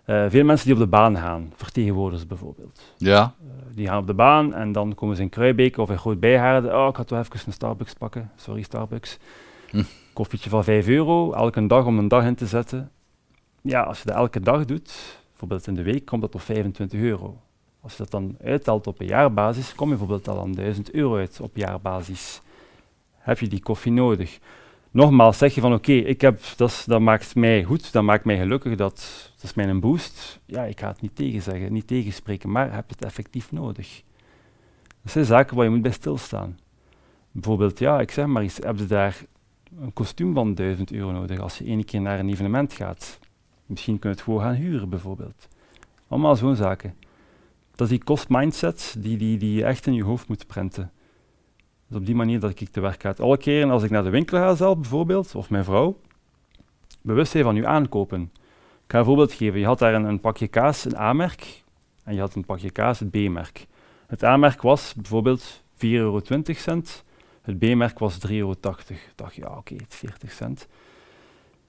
[0.04, 2.80] Eh veel mensen die op de baan gaan, vertegenwoordigers bijvoorbeeld.
[2.96, 5.98] Ja, Eh, die gaan op de baan en dan komen ze in Kruijbeek of in
[5.98, 6.76] Groot Bijhaarden.
[6.78, 8.30] Oh, ik ga toch even een Starbucks pakken.
[8.36, 9.18] Sorry, Starbucks.
[9.70, 9.82] Hm.
[10.12, 12.90] Koffietje van 5 euro, elke dag om een dag in te zetten.
[13.62, 17.00] Ja, als je dat elke dag doet, bijvoorbeeld in de week, komt dat op 25
[17.00, 17.40] euro.
[17.84, 21.16] Als je dat dan uittelt op een jaarbasis, kom je bijvoorbeeld al aan 1000 euro
[21.16, 22.40] uit op jaarbasis.
[23.16, 24.38] Heb je die koffie nodig?
[24.90, 28.38] Nogmaals, zeg je van oké, ik heb dat, dat maakt mij goed, dat maakt mij
[28.38, 30.40] gelukkig, dat, dat is mijn boost.
[30.44, 34.02] Ja, ik ga het niet tegenzeggen, niet tegenspreken, maar heb je het effectief nodig?
[35.02, 36.58] Dat zijn zaken waar je moet bij stilstaan.
[37.32, 39.24] Bijvoorbeeld, ja, ik zeg maar eens, heb je daar
[39.80, 43.18] een kostuum van 1000 euro nodig als je één keer naar een evenement gaat?
[43.66, 45.48] Misschien kun je het gewoon gaan huren, bijvoorbeeld.
[46.08, 46.94] Allemaal zo'n zaken.
[47.74, 50.92] Dat is die kost-mindset die, die, die je echt in je hoofd moet prenten.
[51.88, 53.14] Dus op die manier dat ik te werk ga.
[53.18, 56.00] Alle keren als ik naar de winkel ga zelf, bijvoorbeeld, of mijn vrouw,
[57.00, 58.30] bewust zijn van uw aankopen.
[58.84, 59.60] Ik ga een voorbeeld geven.
[59.60, 61.62] Je had daar een, een pakje kaas, een A-merk,
[62.04, 63.66] en je had een pakje kaas, het B-merk.
[64.06, 66.20] Het A-merk was bijvoorbeeld 4,20 euro,
[67.42, 68.50] Het B-merk was 3,80 euro.
[68.50, 68.62] Ik
[69.14, 70.68] dacht, ja, oké, 40 cent.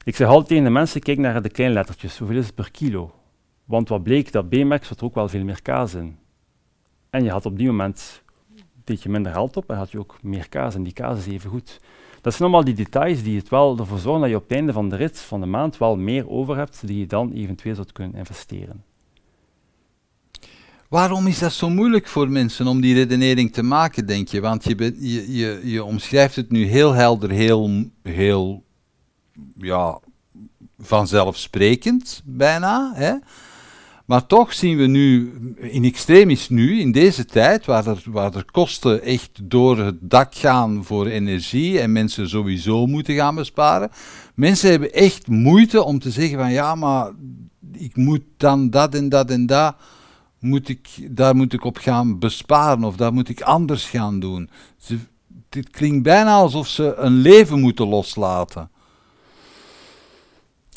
[0.03, 2.17] Ik zeg altijd tegen de mensen, kijk naar de kleine lettertjes.
[2.17, 3.13] Hoeveel is het per kilo?
[3.65, 6.17] Want wat bleek, dat B-merk zat er ook wel veel meer kaas in.
[7.09, 8.23] En je had op die moment
[8.55, 10.75] een beetje minder geld op en had je ook meer kaas.
[10.75, 11.79] En die kaas is even goed.
[12.21, 14.73] Dat zijn allemaal die details die het wel ervoor zorgen dat je op het einde
[14.73, 17.87] van de rit, van de maand, wel meer over hebt die je dan eventueel zou
[17.93, 18.83] kunnen investeren.
[20.89, 24.41] Waarom is dat zo moeilijk voor mensen om die redenering te maken, denk je?
[24.41, 28.63] Want je, je, je, je omschrijft het nu heel helder, heel, heel
[29.57, 29.99] ja,
[30.79, 32.91] vanzelfsprekend bijna.
[32.95, 33.13] Hè?
[34.05, 38.45] Maar toch zien we nu, in extremis nu, in deze tijd, waar er, waar er
[38.51, 43.91] kosten echt door het dak gaan voor energie en mensen sowieso moeten gaan besparen.
[44.35, 47.11] Mensen hebben echt moeite om te zeggen van ja, maar
[47.71, 49.75] ik moet dan dat en dat en dat,
[50.39, 54.49] moet ik, daar moet ik op gaan besparen of daar moet ik anders gaan doen.
[54.77, 54.97] Ze,
[55.49, 58.69] dit klinkt bijna alsof ze een leven moeten loslaten.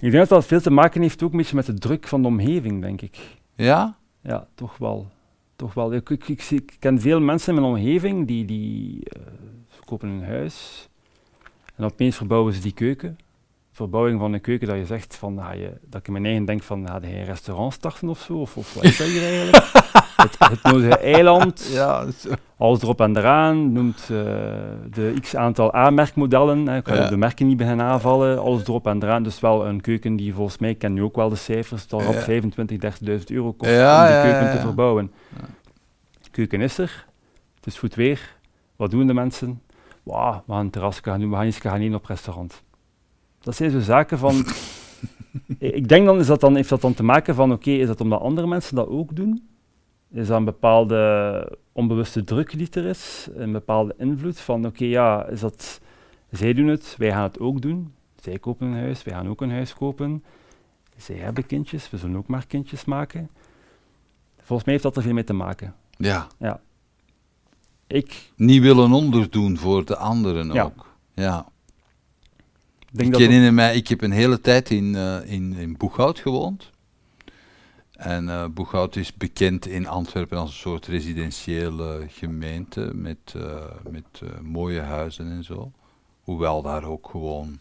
[0.01, 2.23] Ik denk dat dat veel te maken heeft ook een beetje met de druk van
[2.23, 3.19] de omgeving, denk ik.
[3.55, 3.97] Ja?
[4.21, 5.07] Ja, toch wel.
[5.57, 5.95] Toch wel.
[5.95, 9.23] Ik, ik, ik, ik ken veel mensen in mijn omgeving die, die uh,
[9.85, 10.89] kopen een huis
[11.75, 13.19] en opeens verbouwen ze die keuken.
[13.79, 16.45] Verbouwing van een keuken dat je zegt van, ah, je, dat ik in mijn eigen
[16.45, 18.41] denk van, ga je een restaurant starten of zo?
[18.41, 19.70] Of, of wat is dat hier eigenlijk?
[20.22, 22.07] het, het nodige eiland, ja,
[22.57, 24.18] alles erop en eraan, noemt uh,
[24.91, 27.09] de x aantal A-merkmodellen, ik ga ja.
[27.09, 29.22] de merken niet beginnen aanvallen, alles erop en eraan.
[29.22, 32.01] Dus wel een keuken die volgens mij, ik ken nu ook wel de cijfers, dat
[32.01, 32.09] ja.
[32.09, 35.12] op 25, 30.000 euro kost ja, om die keuken te verbouwen.
[36.22, 37.07] De keuken is er,
[37.55, 38.37] het is goed weer,
[38.76, 39.62] wat doen de mensen?
[40.03, 42.62] Wow, we gaan een terras gaan doen, we gaan eens gaan in op restaurant.
[43.41, 44.45] Dat zijn zo zaken van...
[45.59, 47.86] ik denk dan, is dat dan, heeft dat dan te maken van, oké, okay, is
[47.86, 49.49] dat omdat andere mensen dat ook doen?
[50.11, 53.28] Is dat een bepaalde onbewuste druk die er is?
[53.34, 55.80] Een bepaalde invloed van, oké, okay, ja, is dat...
[56.30, 57.93] Zij doen het, wij gaan het ook doen.
[58.20, 60.24] Zij kopen een huis, wij gaan ook een huis kopen.
[60.97, 63.30] Zij hebben kindjes, we zullen ook maar kindjes maken.
[64.36, 65.74] Volgens mij heeft dat er veel mee te maken.
[65.91, 66.26] Ja.
[66.39, 66.61] ja.
[67.86, 68.32] Ik...
[68.36, 70.62] Niet willen onderdoen voor de anderen ja.
[70.62, 70.95] ook.
[71.14, 71.47] Ja.
[72.93, 76.70] Ik, ik herinner mij, ik heb een hele tijd in, uh, in, in Boeghout gewoond.
[77.93, 84.22] En uh, Boeghout is bekend in Antwerpen als een soort residentiële gemeente met, uh, met
[84.43, 85.72] mooie huizen en zo.
[86.22, 87.59] Hoewel daar ook gewoon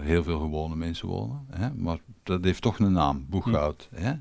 [0.00, 1.46] heel veel gewone mensen wonen.
[1.50, 1.74] Hè?
[1.74, 3.88] Maar dat heeft toch een naam, Boeghout.
[3.94, 4.02] Hm.
[4.02, 4.12] Hè?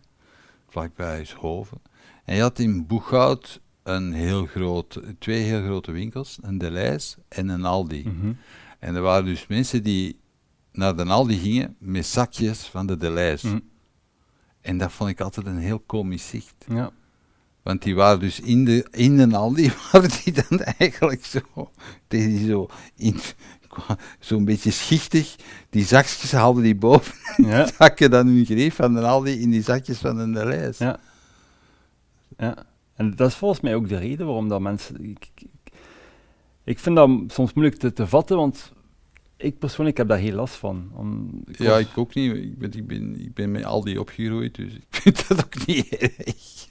[0.69, 1.81] Vlakbij is Hoven.
[2.25, 7.49] En je had in Boeghout een heel groot, twee heel grote winkels, een Deleis en
[7.49, 8.03] een Aldi.
[8.05, 8.37] Mm -hmm.
[8.83, 10.19] En er waren dus mensen die
[10.71, 13.41] naar de Aldi gingen met zakjes van de Deleis.
[13.41, 13.61] Mm.
[14.61, 16.65] En dat vond ik altijd een heel komisch zicht.
[16.67, 16.91] Ja.
[17.61, 21.39] Want die waren dus in de, in de Aldi, waren die dan eigenlijk zo,
[22.07, 23.19] die zo in,
[24.19, 25.35] zo'n beetje schichtig,
[25.69, 27.67] die zakjes haalden die boven, ja.
[27.77, 30.77] zakken dan hun grief van de Aldi in die zakjes van de Deleis.
[30.77, 30.99] Ja.
[32.37, 32.65] ja.
[32.95, 35.03] En dat is volgens mij ook de reden waarom dat mensen...
[35.09, 35.71] Ik, ik,
[36.63, 38.72] ik vind dat soms moeilijk te, te, vatten, want
[39.43, 40.91] ik persoonlijk heb daar heel last van.
[40.93, 42.35] Om, ik ja, ik ook niet.
[42.35, 45.87] Ik ben, ik, ben, ik ben met Aldi opgegroeid, dus ik vind dat ook niet
[45.87, 46.67] erg.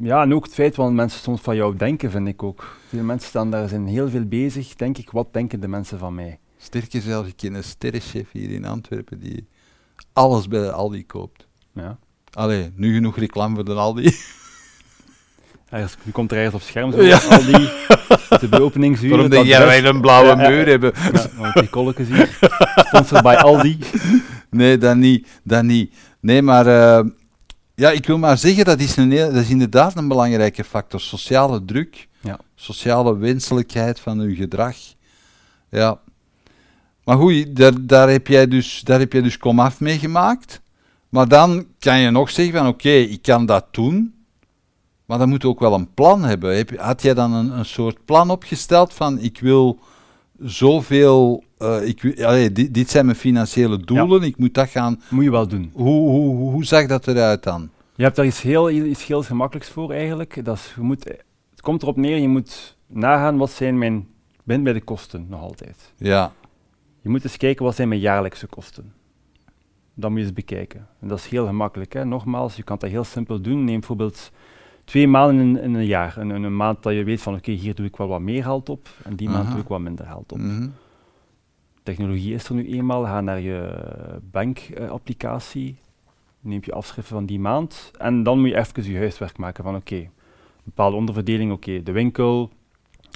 [0.00, 2.76] Ja, en ook het feit wat mensen soms van jou denken, vind ik ook.
[2.88, 6.14] Veel mensen staan daar zijn heel veel bezig, denk ik, wat denken de mensen van
[6.14, 6.38] mij?
[6.56, 9.46] Sterker zelfs, ik ken een sterrenchef hier in Antwerpen die
[10.12, 11.46] alles bij de Aldi koopt.
[11.74, 11.98] Ja.
[12.32, 14.12] Allee, nu genoeg reclame voor de Aldi.
[15.70, 17.20] Nu komt er ergens op scherm zo, ja.
[17.30, 17.70] al die
[18.40, 19.10] de beopeningsuren.
[19.10, 20.92] Waarom denk jij wij een blauwe muur hebben?
[21.38, 22.38] Ja, die kolletjes hier.
[22.74, 23.78] Sponsored bij Aldi.
[24.50, 25.28] Nee, dat niet.
[25.42, 25.94] Dat niet.
[26.20, 27.10] Nee, maar uh,
[27.74, 31.00] ja, ik wil maar zeggen, dat is, een, dat is inderdaad een belangrijke factor.
[31.00, 32.38] Sociale druk, ja.
[32.54, 34.76] sociale wenselijkheid van uw gedrag.
[35.68, 35.98] Ja.
[37.04, 40.60] Maar goed, daar, daar, heb jij dus, daar heb jij dus komaf mee gemaakt.
[41.08, 44.14] Maar dan kan je nog zeggen van, oké, okay, ik kan dat doen...
[45.10, 46.56] Maar dan moet je ook wel een plan hebben.
[46.56, 49.78] Heb, had jij dan een, een soort plan opgesteld van ik wil
[50.38, 54.26] zoveel, uh, ik, allee, dit, dit, zijn mijn financiële doelen, ja.
[54.26, 55.02] ik moet dat gaan...
[55.08, 55.70] Moet je wel doen.
[55.74, 57.70] Hoe, hoe, hoe, hoe zag dat eruit dan?
[57.94, 60.44] Je hebt daar iets heel, iets heel gemakkelijks voor eigenlijk.
[60.44, 61.04] Dat is, je moet,
[61.50, 64.08] het komt erop neer, je moet nagaan wat zijn mijn,
[64.44, 65.92] ben bij de kosten nog altijd.
[65.96, 66.32] Ja.
[67.00, 68.92] Je moet eens kijken wat zijn mijn jaarlijkse kosten.
[69.94, 70.86] Dat moet je eens bekijken.
[71.00, 71.92] En dat is heel gemakkelijk.
[71.92, 72.04] Hè.
[72.04, 73.64] Nogmaals, je kan dat heel simpel doen.
[73.64, 74.30] Neem bijvoorbeeld
[74.90, 76.18] twee maanden in, in een jaar.
[76.18, 78.20] En een, een, maand dat je weet van oké, okay, hier doe ik wel wat
[78.20, 79.36] meer geld op en die Aha.
[79.36, 80.38] maand doe ik wat minder geld op.
[80.38, 80.72] Mm -hmm.
[81.82, 83.04] Technologie is er nu eenmaal.
[83.04, 83.78] Ga naar je
[84.30, 86.10] bankapplicatie, uh,
[86.40, 89.76] neem je afschriften van die maand en dan moet je even je huiswerk maken van
[89.76, 90.10] oké, okay,
[90.64, 92.50] bepaalde onderverdeling, oké, okay, de winkel,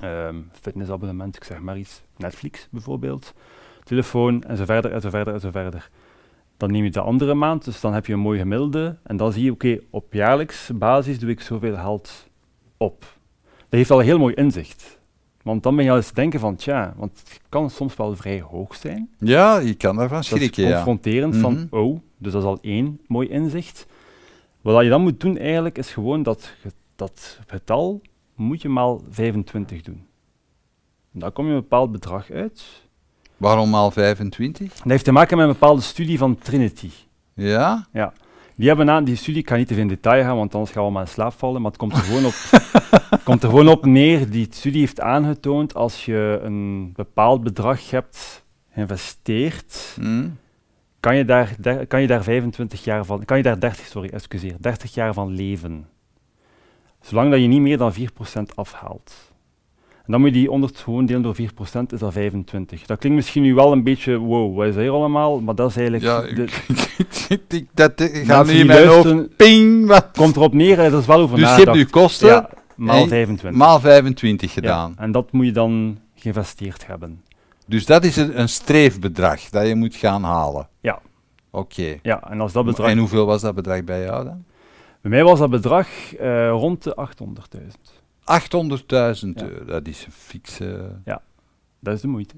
[0.03, 3.35] ehm, fitnessabonnement, ik zeg maar iets, Netflix bijvoorbeeld,
[3.85, 5.91] telefoon en zo verder en zo verder en zo verder.
[6.57, 9.32] Dan neem je de andere maand, dus dan heb je een mooi gemiddelde en dan
[9.32, 12.28] zie je, oké, op jaarlijks basis doe ik zoveel geld
[12.76, 13.00] op.
[13.40, 14.98] Dat heeft al een heel mooi inzicht.
[15.42, 18.40] Want dan ben je al eens denken van, tja, want het kan soms wel vrij
[18.40, 19.11] hoog zijn.
[19.18, 20.74] Ja, je kan daarvan schrikken, ja.
[20.74, 21.66] confronterend van, Mhm.
[21.70, 23.86] oh, dus dat is al één mooi inzicht.
[24.61, 26.52] Wat je dan moet doen eigenlijk, is gewoon dat,
[26.96, 28.00] dat getal
[28.34, 30.07] moet je maal 25 doen.
[31.12, 32.82] En dan kom je een bepaald bedrag uit.
[33.45, 34.72] Waarom al 25?
[34.74, 36.90] Dat heeft te maken met een bepaalde studie van Trinity.
[37.34, 37.86] Ja?
[38.57, 40.72] Die hebben aan die studie, ik ga niet te veel in detail gaan, want anders
[40.72, 42.34] gaan we allemaal in slaap vallen, maar het komt er gewoon op,
[43.24, 44.30] komt er gewoon op neer.
[44.30, 50.28] Die studie heeft aangetoond, als je een bepaald bedrag hebt geïnvesteerd, Hm?
[51.01, 54.09] kan je daar, der- kan je daar 25 jaar van, kan je daar 30, sorry,
[54.09, 55.86] excuseer, 30 jaar van leven.
[57.01, 59.32] Zolang dat je niet meer dan 4% afhaalt.
[60.05, 61.40] En dan moet je die 100 gewoon delen door 4%,
[61.88, 62.86] is dat 25.
[62.86, 65.40] Dat klinkt misschien nu wel een beetje, wow, wat is dat hier allemaal?
[65.40, 66.05] Maar dat is eigenlijk...
[66.05, 66.48] Ja, de,
[67.28, 69.36] ik- dat eh, gaat nu in mijn hoofd.
[69.36, 69.86] Ping!
[69.86, 70.09] Wat?
[70.12, 73.09] komt erop neer, er is wel over Dus je hebt nu kosten Ja, maal en
[73.09, 73.61] 25.
[73.61, 74.94] maal 25 Ja, gedaan.
[74.98, 77.22] en dat moet je dan geïnvesteerd hebben.
[77.66, 80.68] Dus dat is een, een streefbedrag dat je moet gaan halen.
[80.80, 81.00] Ja.
[81.50, 81.96] Oké.
[82.02, 82.90] Ja, en als dat bedrag...
[82.90, 84.44] En hoeveel was dat bedrag bij jou dan?
[85.00, 86.96] Bij mij was dat bedrag eh, rond de
[87.57, 88.02] 800.000.
[88.25, 89.47] 800.000 Ja.
[89.49, 89.64] euro.
[89.64, 90.91] Dat is een fikse.
[91.81, 92.35] Dat is de moeite.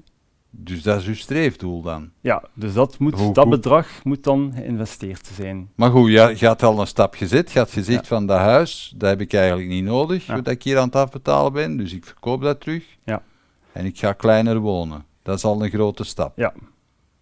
[0.49, 2.09] Dus dat is uw streefdoel dan.
[2.21, 5.69] Ja, dus dat, moet, Hoe- dat hoe- bedrag moet dan geïnvesteerd zijn.
[5.75, 7.51] Maar goed, je, je had al een stap gezet.
[7.51, 8.07] Je had gezegd Ja.
[8.07, 10.35] van dat huis, dat heb ik eigenlijk niet nodig, Ja.
[10.35, 11.77] dat ik hier aan het afbetalen ben.
[11.77, 12.83] Dus ik verkoop dat terug.
[13.03, 13.21] Ja.
[13.71, 15.05] En ik ga kleiner wonen.
[15.21, 16.37] Dat is al een grote stap.
[16.37, 16.53] Ja.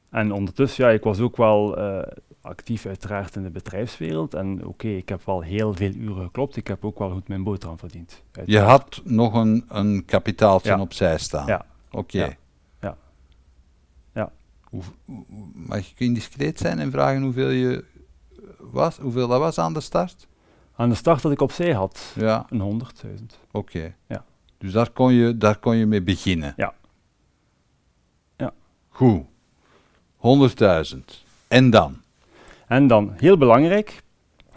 [0.09, 2.07] En ondertussen, ja, ik was ook wel eh,
[2.45, 4.33] actief uiteraard in de bedrijfswereld.
[4.33, 6.55] En oké, ik heb wel heel veel uren geklopt.
[6.55, 8.21] Ik heb ook wel goed mijn boterham verdiend.
[8.45, 10.79] Je had nog een, een kapitaaltje Ja.
[10.79, 11.47] opzij staan.
[11.47, 11.65] Ja.
[11.91, 12.17] Oké.
[12.17, 12.35] Ja.
[12.81, 12.97] Ja.
[14.13, 14.31] Ja.
[14.63, 17.83] Hoe, hoe- mag ik indiscreet zijn en vragen hoeveel, je
[18.59, 20.27] was, hoeveel dat was aan de start?
[20.75, 23.39] Aan de start dat ik opzij had, Ja, een 100.000.
[23.51, 23.95] oké.
[24.07, 24.25] Ja.
[24.57, 26.53] Dus daar kon, je, daar kon je mee beginnen?
[26.57, 26.73] Ja.
[28.37, 28.53] Ja.
[28.89, 29.23] Goed.
[30.17, 31.23] 100.000.
[31.47, 31.97] En dan?
[32.68, 34.01] En dan, heel belangrijk,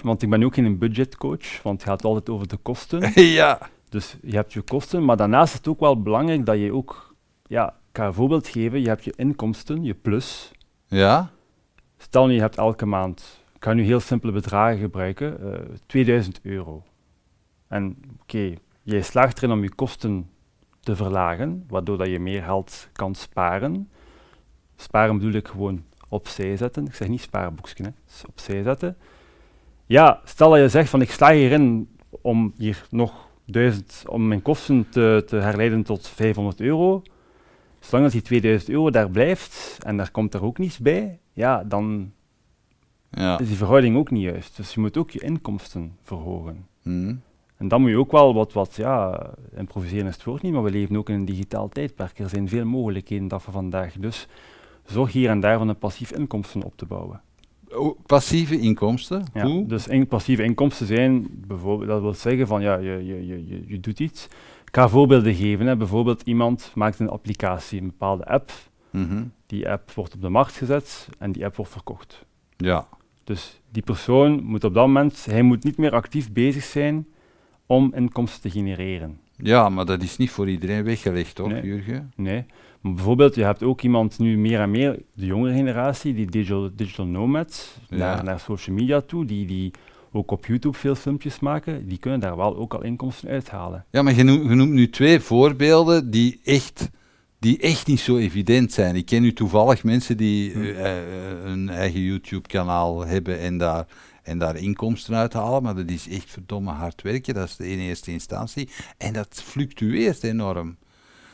[0.02, 3.22] want ik ben ook geen budgetcoach, want het gaat altijd over de kosten.
[3.40, 3.58] ja.
[3.88, 7.14] Dus je hebt je kosten, maar daarnaast is het ook wel belangrijk dat je ook,
[7.46, 10.50] ja, ik ga een voorbeeld geven, je hebt je inkomsten, je plus.
[10.86, 11.30] Ja?
[11.96, 16.40] Stel nu, je hebt elke maand, ik ga nu heel simpele bedragen gebruiken, eh 2000
[16.42, 16.82] euro.
[17.68, 20.30] En oké, jij slaagt erin om je kosten
[20.80, 23.90] te verlagen, waardoor dat je meer geld kan sparen.
[24.76, 26.86] Sparen bedoel ik gewoon opzij zetten.
[26.86, 27.90] Ik zeg niet spaarboekje, hè.
[28.06, 28.96] Dus opzij zetten.
[29.86, 31.88] Ja, stel dat je zegt van ik sla hierin
[32.20, 37.02] om hier nog 1000, om mijn kosten te, te herleiden tot 500 euro.
[37.80, 41.64] Zolang dat die 2000 euro daar blijft en daar komt er ook niets bij, ja,
[41.64, 42.12] dan
[43.10, 43.38] Ja.
[43.38, 44.56] is die verhouding ook niet juist.
[44.56, 46.66] Dus je moet ook je inkomsten verhogen.
[46.82, 47.14] Hm.
[47.56, 50.62] En dan moet je ook wel wat, wat ja, improviseren is het woord niet, maar
[50.62, 52.18] we leven ook in een digitaal tijdperk.
[52.18, 53.92] Er zijn veel mogelijkheden dat van vandaag.
[53.92, 54.26] Dus
[54.90, 57.20] zorg hier en daar van een passief inkomsten op te bouwen.
[57.70, 59.24] O, Passieve inkomsten?
[59.34, 59.66] Ja, Hoe?
[59.66, 63.64] dus in, passieve inkomsten zijn bijvoorbeeld, dat wil zeggen van ja, je, je, je, je,
[63.66, 64.24] je doet iets.
[64.64, 65.66] Ik ga voorbeelden geven.
[65.66, 65.76] Hè.
[65.76, 68.52] Bijvoorbeeld iemand maakt een applicatie, een bepaalde app.
[68.90, 69.22] Mhm.
[69.46, 72.24] Die app wordt op de markt gezet en die app wordt verkocht.
[72.56, 72.88] Ja.
[73.24, 77.06] Dus die persoon moet op dat moment, hij moet niet meer actief bezig zijn
[77.66, 79.18] om inkomsten te genereren.
[79.36, 81.62] ja, maar dat is niet voor iedereen weggelegd, toch, Nee.
[81.62, 82.12] Jurgen?
[82.16, 82.44] Nee.
[82.88, 86.70] Maar bijvoorbeeld, je hebt ook iemand nu meer en meer, de jongere generatie, die digital,
[86.74, 87.96] digital nomads, Ja.
[87.96, 89.70] naar, naar social media toe, die, die
[90.12, 93.84] ook op YouTube veel filmpjes maken, die kunnen daar wel ook al inkomsten uithalen.
[93.90, 96.90] Ja, maar je noemt, je noemt nu twee voorbeelden die echt,
[97.38, 98.96] die echt niet zo evident zijn.
[98.96, 100.60] Ik ken nu toevallig mensen die Hm.
[100.60, 101.04] eh, eh,
[101.44, 103.86] een eigen YouTube-kanaal hebben en daar,
[104.22, 107.34] en daar inkomsten uithalen, maar dat is echt verdomme hard werken.
[107.34, 108.68] Dat is de in eerste instantie.
[108.98, 110.76] En dat fluctueert enorm.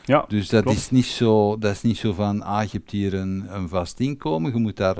[0.05, 0.77] Ja, Dus dat klopt.
[0.77, 3.99] is, niet zo, dat is niet zo van, ah, je hebt hier een, een vast
[3.99, 4.97] inkomen, je moet daar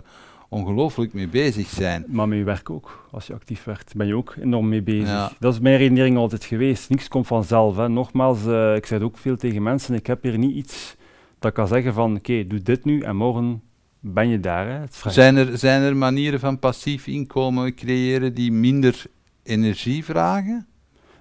[0.49, 2.05] ongelooflijk mee bezig zijn.
[2.07, 3.07] maar met je werk ook.
[3.11, 5.07] Als je actief werkt, ben je ook enorm mee bezig.
[5.07, 5.31] Ja.
[5.39, 6.89] Dat is mijn redenering altijd geweest.
[6.89, 7.77] Niks komt vanzelf.
[7.77, 7.89] Hè.
[7.89, 10.95] Nogmaals, eh, ik zeg het ook veel tegen mensen, ik heb hier niet iets
[11.39, 13.61] dat kan zeggen van, oké, doe dit nu en morgen
[13.99, 14.67] ben je daar.
[14.67, 14.79] Hè.
[14.79, 19.03] Het Zijn er, zijn er manieren van passief inkomen creëren die minder
[19.43, 20.67] energie vragen?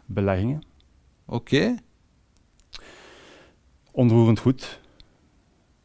[0.07, 0.63] Beleggingen.
[1.27, 1.75] Oké.
[3.97, 4.81] Onroerend goed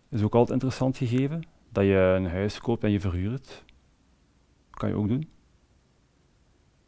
[0.10, 1.48] is ook altijd interessant gegeven.
[1.72, 3.64] Dat je een huis koopt en je verhuurt.
[4.70, 5.30] Kan je ook doen.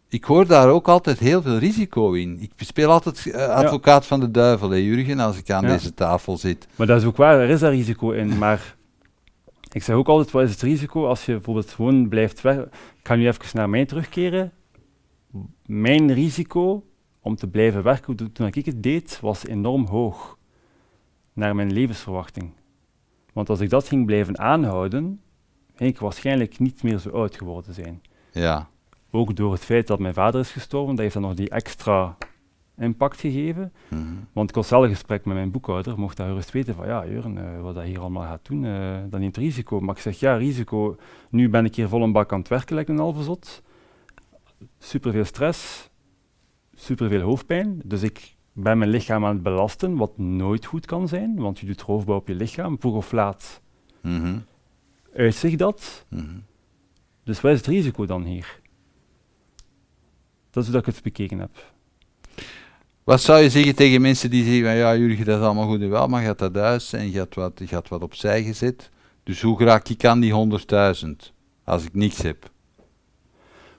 [0.08, 2.40] ik hoor daar ook altijd heel veel risico in.
[2.40, 6.38] Ik speel altijd uh, advocaat van de duivel, hè, Jurgen, als ik aan deze tafel
[6.38, 6.68] zit.
[6.76, 8.38] Maar dat is ook waar, er is daar risico in.
[8.38, 8.76] Maar
[9.78, 12.58] ik zeg ook altijd, wat is het risico als je bijvoorbeeld gewoon blijft weg...
[12.58, 14.52] Ik ga nu even naar mij terugkeren.
[15.66, 16.86] Mijn risico
[17.20, 20.40] om te blijven werken toen ik het deed, was enorm hoog.
[21.42, 22.52] Naar mijn levensverwachting.
[23.34, 25.22] Want als ik dat ging blijven aanhouden,
[25.76, 28.02] ging ik waarschijnlijk niet meer zo oud geworden zijn.
[28.32, 28.70] Ja.
[29.12, 32.18] Ook door het feit dat mijn vader is gestorven, dat heeft dan nog die extra
[32.78, 33.74] impact gegeven.
[33.88, 34.04] Mhm.
[34.34, 37.38] Want ik was zelf gesprek met mijn boekhouder, mocht daar gerust weten van ja, Jurgen,
[37.38, 39.80] uh, wat dat hier allemaal gaat doen, uh, dat neemt risico.
[39.80, 40.96] Maar ik zeg ja, risico,
[41.30, 43.64] nu ben ik hier vol een bak aan het werken, lijkt een halve zot.
[44.80, 45.90] Superveel stress,
[46.74, 47.82] superveel hoofdpijn.
[47.84, 51.66] Dus ik ben mijn lichaam aan het belasten, wat nooit goed kan zijn, want je
[51.66, 53.62] doet roofbouw op je lichaam, vroeg of laat.
[54.02, 54.44] Mm
[55.16, 56.06] Uitzicht dat.
[56.08, 56.38] Mhm.
[57.24, 58.60] Dus wat is het risico dan hier?
[60.50, 61.72] Dat is hoe ik het bekeken heb.
[63.04, 65.82] Wat zou je zeggen tegen mensen die zeggen van ja, jullie dat is allemaal goed
[65.82, 68.90] en wel, maar je gaat dat thuis en je gaat wat, gaat wat opzij gezet.
[69.24, 70.34] Dus hoe raak ik aan die
[71.04, 71.34] 100.000
[71.64, 72.52] als ik niks heb?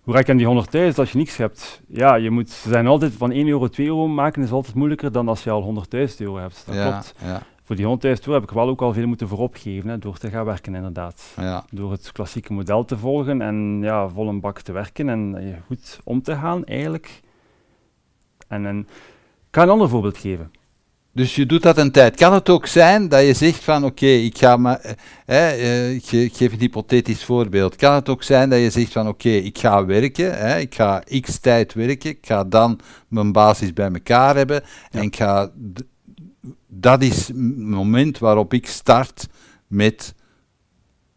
[0.03, 1.83] Hoe raak je aan die 100.000 als je niks hebt?
[1.87, 5.13] Ja, je moet, ze zijn altijd van 1 euro 2 euro maken is altijd moeilijker
[5.13, 6.63] dan als je al 100.000 euro hebt.
[6.67, 7.15] Dat klopt.
[7.25, 7.43] Ja.
[7.63, 10.31] Voor die 100.000 euro heb ik wel ook al veel moeten vooropgeven hè, door te
[10.31, 11.35] gaan werken inderdaad.
[11.37, 11.65] Ja.
[11.71, 15.57] Door het klassieke model te volgen en ja, vol een bak te werken en uh,
[15.67, 17.21] goed om te gaan eigenlijk.
[18.49, 18.79] En, en
[19.49, 20.51] ik ga een ander voorbeeld geven.
[21.15, 22.17] Dus je doet dat een tijd.
[22.17, 24.97] Kan het ook zijn dat je zegt van oké, ik ga maar,
[25.27, 27.77] eh, ik, geef een hypothetisch voorbeeld.
[27.77, 31.03] Kan het ook zijn dat je zegt van oké, ik ga werken, hè, ik ga
[31.21, 35.51] x tijd werken, ik ga dan mijn basis bij elkaar hebben en ik ga,
[36.67, 39.29] dat is het moment waarop ik start
[39.67, 40.15] met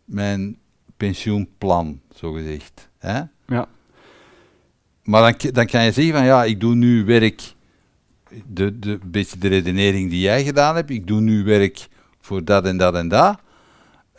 [0.05, 0.57] mijn
[0.97, 2.89] pensioenplan, zogezegd.
[2.97, 3.21] Hè?
[3.47, 3.67] Ja.
[5.03, 7.54] Maar dan, dan kan je zeggen van ja, ik doe nu werk
[8.47, 10.89] de, de, beetje de redenering die jij gedaan hebt.
[10.89, 11.87] Ik doe nu werk
[12.19, 13.39] voor dat en dat en dat.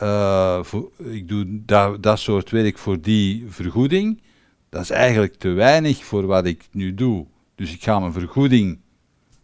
[0.01, 4.21] Uh, voor, ik doe dat, dat soort werk voor die vergoeding.
[4.69, 7.25] Dat is eigenlijk te weinig voor wat ik nu doe.
[7.55, 8.79] Dus ik ga mijn vergoeding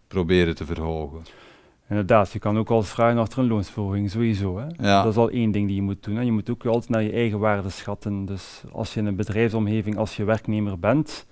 [0.08, 1.22] proberen te verhogen.
[1.90, 4.58] Inderdaad, je kan ook altijd vragen achter een loonsverhoging, sowieso.
[4.58, 4.66] Hè?
[4.88, 5.04] Ja.
[5.04, 6.16] Dat is al één ding die je moet doen.
[6.16, 6.22] Hè?
[6.22, 8.26] Je moet ook altijd naar je eigen waarde schatten.
[8.26, 11.26] Dus als je in een bedrijfsomgeving, als je werknemer bent,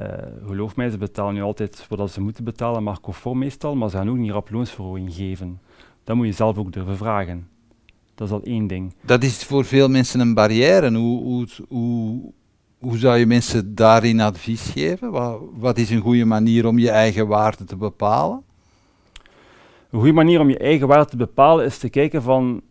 [0.00, 0.06] uh,
[0.46, 3.96] geloof mij, ze betalen nu altijd wat ze moeten betalen, maar conform meestal, maar ze
[3.96, 5.60] gaan ook niet rap loonsverhoging geven.
[6.04, 7.48] Dat moet je zelf ook durven vragen.
[8.14, 8.94] Dat is al één ding.
[9.00, 10.94] Dat is voor veel mensen een barrière.
[10.94, 12.32] Hoe, hoe, hoe,
[12.78, 15.10] hoe zou je mensen daarin advies geven?
[15.10, 18.42] Wat, wat is een goede manier om je eigen waarde te bepalen?
[19.90, 22.62] Een goede manier om je eigen waarde te bepalen is te kijken van...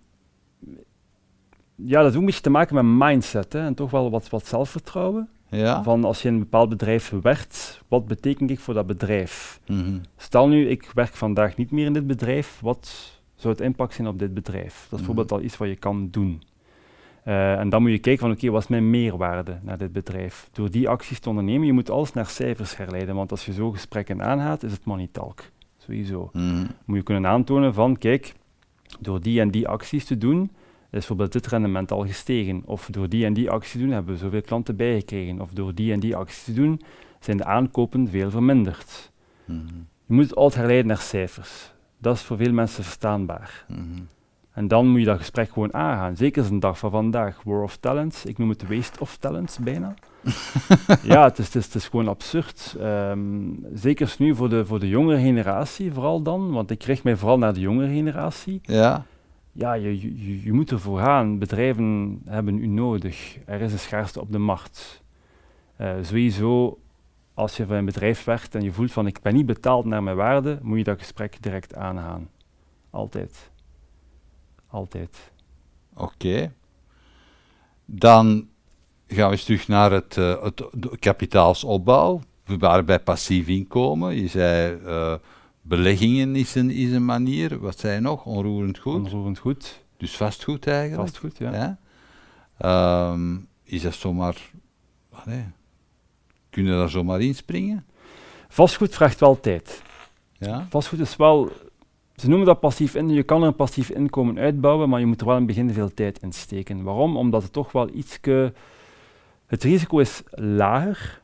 [1.76, 4.30] Ja, dat heeft ook een beetje te maken met mindset hè, en toch wel wat,
[4.30, 5.30] wat zelfvertrouwen.
[5.54, 5.84] Ja.
[5.84, 9.60] Van als je in een bepaald bedrijf werkt, wat betekent ik voor dat bedrijf?
[9.68, 9.98] Mhm.
[10.18, 14.08] Stel nu, ik werk vandaag niet meer in dit bedrijf, wat zou het impact zijn
[14.08, 14.74] op dit bedrijf?
[14.74, 14.96] Dat is mhm.
[14.96, 16.42] bijvoorbeeld al iets wat je kan doen.
[17.28, 20.50] Uh, en dan moet je kijken van oké, wat is mijn meerwaarde naar dit bedrijf?
[20.52, 23.72] Door die acties te ondernemen, je moet alles naar cijfers herleiden, want als je zo
[23.72, 25.42] gesprekken aangaat, is het money talk.
[25.78, 26.30] Sowieso.
[26.34, 26.66] Mhm.
[26.86, 28.34] Moet je kunnen aantonen van kijk,
[29.00, 30.52] door die en die acties te doen,
[30.94, 32.62] is bijvoorbeeld dit rendement al gestegen.
[32.66, 35.42] Of door die en die actie te doen hebben we zoveel klanten bijgekregen.
[35.42, 36.82] Of door die en die actie te doen
[37.20, 39.12] zijn de aankopen veel verminderd.
[39.46, 39.60] Mhm.
[40.06, 41.72] Je moet het altijd herleiden naar cijfers.
[41.98, 43.66] Dat is voor veel mensen verstaanbaar.
[43.68, 44.02] Mhm.
[44.52, 46.16] En dan moet je dat gesprek gewoon aangaan.
[46.16, 47.42] Zeker een dag van vandaag.
[47.44, 48.26] War of Talents.
[48.26, 49.94] Ik noem het Waste of Talents bijna.
[51.04, 52.76] ja, het is, het, is, gewoon absurd.
[52.82, 56.52] Um, zeker nu voor de, voor de jongere generatie, vooral dan.
[56.52, 58.62] Want ik richt mij vooral naar de jongere generatie.
[58.64, 59.06] Ja
[59.54, 61.40] ja, je, je, je moet ervoor gaan.
[61.40, 63.38] Bedrijven hebben u nodig.
[63.46, 65.04] Er is een schaarste op de markt.
[65.82, 66.80] Uh, sowieso,
[67.34, 70.04] als je van een bedrijf werkt en je voelt van ik ben niet betaald naar
[70.04, 72.30] mijn waarde, moet je dat gesprek direct aangaan.
[72.90, 73.52] Altijd.
[74.68, 75.32] Altijd.
[75.96, 76.54] Oké.
[77.86, 78.48] Dan
[79.08, 82.22] gaan we eens terug naar het, uh, het kapitaalsopbouw.
[82.46, 84.16] We waren bij passief inkomen.
[84.16, 85.16] Je zei uh,
[85.66, 87.60] Beleggingen is een, is een manier.
[87.60, 88.26] Wat zei nog?
[88.26, 88.94] Onroerend goed?
[88.94, 89.84] Onroerend goed.
[89.98, 91.10] Dus vastgoed eigenlijk?
[91.10, 91.78] Vastgoed, ja.
[92.60, 93.12] ja?
[93.12, 94.52] Um, is dat zomaar...
[96.50, 97.86] Kun je daar zomaar inspringen?
[98.48, 99.82] Vastgoed vraagt wel tijd.
[100.34, 100.68] Ja?
[100.70, 101.52] Vastgoed is wel...
[102.16, 103.10] Ze noemen dat passief in.
[103.10, 105.74] Je kan er een passief inkomen uitbouwen, maar je moet er wel in het begin
[105.74, 106.84] veel tijd in steken.
[106.84, 107.18] Waarom?
[107.18, 108.20] Omdat het toch wel iets...
[109.46, 111.22] Het risico is lager.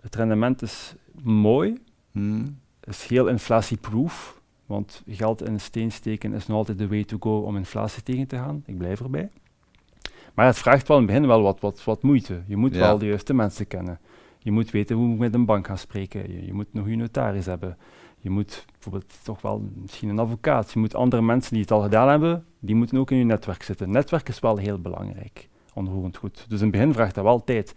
[0.00, 1.78] Het rendement is mooi.
[2.12, 2.58] Hmm
[2.88, 7.16] is heel inflatieproof, want geld in een steen steken is nog altijd de way to
[7.20, 8.62] go om inflatie tegen te gaan.
[8.66, 9.30] Ik blijf erbij.
[10.34, 12.42] Maar het vraagt wel in het begin wel wat, wat, wat moeite.
[12.46, 13.98] Je moet wel de juiste mensen kennen.
[14.38, 16.32] Je moet weten hoe je met een bank gaan spreken.
[16.32, 17.76] Je, je moet nog je notaris hebben.
[18.20, 20.72] Je moet bijvoorbeeld toch wel misschien een advocaat.
[20.72, 23.62] Je moet andere mensen die het al gedaan hebben, die moeten ook in je netwerk
[23.62, 23.90] zitten.
[23.90, 26.44] Netwerk is wel heel belangrijk, onroerend goed.
[26.48, 27.74] Dus in het begin vraagt dat wel tijd.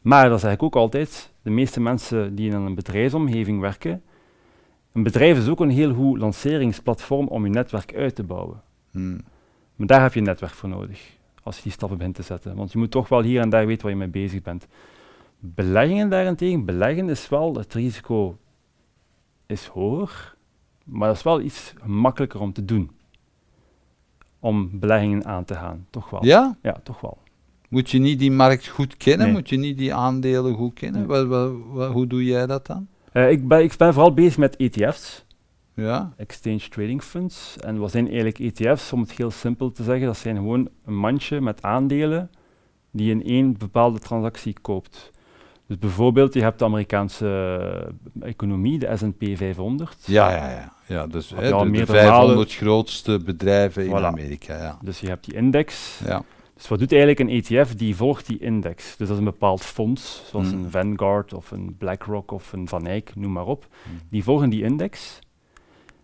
[0.00, 4.02] Maar dat zeg ik ook altijd, de meeste mensen die in een bedrijfsomgeving werken,
[4.92, 8.62] een bedrijf is ook een heel goed lanceringsplatform om je netwerk uit te bouwen.
[8.90, 9.20] Hmm.
[9.76, 12.56] Maar daar heb je een netwerk voor nodig, als je die stappen begint te zetten.
[12.56, 14.66] Want je moet toch wel hier en daar weten waar je mee bezig bent.
[15.38, 18.38] Beleggingen daarentegen, beleggen is wel, het risico
[19.46, 20.34] is hoger,
[20.84, 22.90] maar dat is wel iets makkelijker om te doen.
[24.38, 26.24] Om beleggingen aan te gaan, toch wel.
[26.24, 26.56] Ja?
[26.62, 27.18] Ja, toch wel.
[27.68, 29.26] Moet je niet die markt goed kennen?
[29.26, 29.34] Nee.
[29.36, 31.06] Moet je niet die aandelen goed kennen?
[31.06, 31.24] Nee.
[31.26, 32.88] Wa- wa- hoe doe jij dat dan?
[33.12, 35.24] Eh, ik, ben, ik ben vooral bezig met ETF's,
[35.74, 36.12] Ja?
[36.16, 37.56] Exchange Trading Funds.
[37.56, 40.06] En wat zijn eigenlijk ETF's, om het heel simpel te zeggen?
[40.06, 42.30] Dat zijn gewoon een mandje met aandelen
[42.90, 45.10] die je in één bepaalde transactie koopt.
[45.66, 47.26] Dus bijvoorbeeld, je hebt de Amerikaanse
[48.20, 49.96] eh, economie, de S&P 500.
[50.04, 50.72] Ja, ja, ja.
[50.86, 54.04] ja dus, hè, de, de meerdere 500 grootste bedrijven in Voilà.
[54.04, 54.56] Amerika.
[54.56, 54.78] Ja.
[54.82, 56.00] Dus je hebt die index.
[56.04, 56.22] Ja.
[56.60, 57.74] Dus wat doet eigenlijk een ETF?
[57.74, 58.84] Die volgt die index.
[58.96, 60.64] Dus dat is een bepaald fonds, zoals Hmm.
[60.64, 63.66] een Vanguard of een BlackRock of een Van Eyck, noem maar op.
[63.84, 63.98] Hmm.
[64.10, 65.18] Die volgen die index.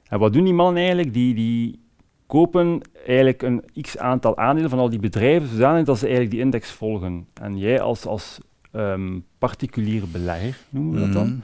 [0.09, 1.13] En wat doen die mannen eigenlijk?
[1.13, 1.79] Die, die
[2.27, 6.43] kopen eigenlijk een x aantal aandelen van al die bedrijven, zodanig dat ze eigenlijk die
[6.45, 7.27] index volgen.
[7.35, 8.39] En jij als, als
[8.73, 11.39] ehm, particuliere belegger, noemen we dat dan, Mhm.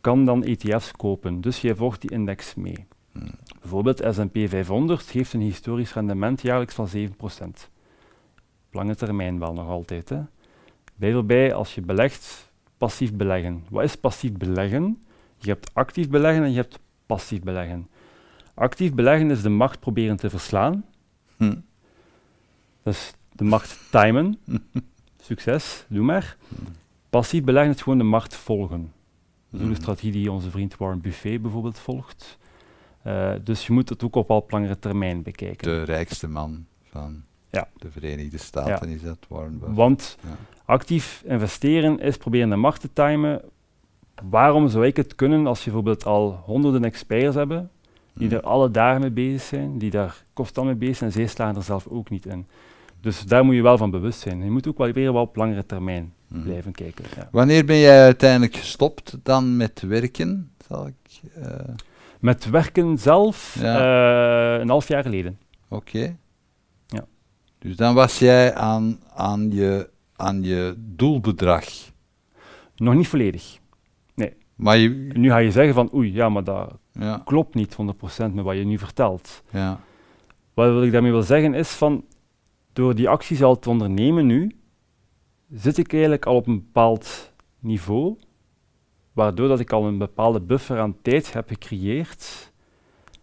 [0.00, 1.40] kan dan ETF's kopen.
[1.40, 2.86] Dus jij volgt die index mee.
[3.60, 7.70] Bijvoorbeeld S&P 500 geeft een historisch rendement jaarlijks van 7%.
[8.72, 10.08] Op lange termijn wel nog altijd.
[10.08, 10.20] Hè.
[10.94, 13.64] Bij erbij, als je belegt, passief beleggen.
[13.70, 15.02] Wat is passief beleggen?
[15.36, 17.88] Je hebt actief beleggen en je hebt passief beleggen.
[18.54, 20.84] Actief beleggen is de macht proberen te verslaan.
[21.36, 21.56] Hm.
[22.82, 24.38] Dus de macht timen.
[25.28, 26.36] Succes, doe maar.
[27.10, 28.92] Passief beleggen is gewoon de macht volgen.
[29.50, 32.38] Dat is ook de strategie die onze vriend Warren Buffet bijvoorbeeld volgt.
[33.02, 35.68] Eh, dus je moet het ook op wat langere termijn bekijken.
[35.68, 37.68] De rijkste man van Ja.
[37.76, 39.76] de Verenigde Staten is dat, Warren Buffett.
[39.76, 40.36] Want Ja.
[40.64, 43.40] actief investeren is proberen de markt te timen.
[44.30, 47.70] Waarom zou ik het kunnen als je bijvoorbeeld al honderden experts hebben,
[48.14, 48.34] die Hm.
[48.34, 51.56] er alle dagen mee bezig zijn, die daar constant mee bezig zijn, en zij slaan
[51.56, 52.46] er zelf ook niet in.
[53.00, 54.44] Dus daar moet je wel van bewust zijn.
[54.44, 56.42] Je moet ook wel weer wel op langere termijn Mhm.
[56.42, 57.04] blijven kijken.
[57.16, 57.28] Ja.
[57.32, 60.50] Wanneer ben jij uiteindelijk gestopt dan met werken?
[60.68, 61.50] Zal ik, eh,
[62.20, 64.54] Met werken zelf, Ja.
[64.54, 65.38] eh, een half jaar geleden.
[65.68, 66.16] Oké.
[67.62, 71.64] Dus dan was jij aan, aan, je, aan je doelbedrag.
[72.76, 73.60] Nog niet volledig.
[74.54, 77.76] Maar je, Nu ga je zeggen van, oei, ja, maar dat ja, klopt niet 100%
[78.32, 79.42] met wat je nu vertelt.
[79.50, 79.80] ja,
[80.54, 82.04] Wat wil ik daarmee wil zeggen is van,
[82.72, 84.56] door die acties al te ondernemen nu,
[85.50, 88.18] zit ik eigenlijk al op een bepaald niveau,
[89.12, 92.51] waardoor dat ik al een bepaalde buffer aan tijd heb gecreëerd.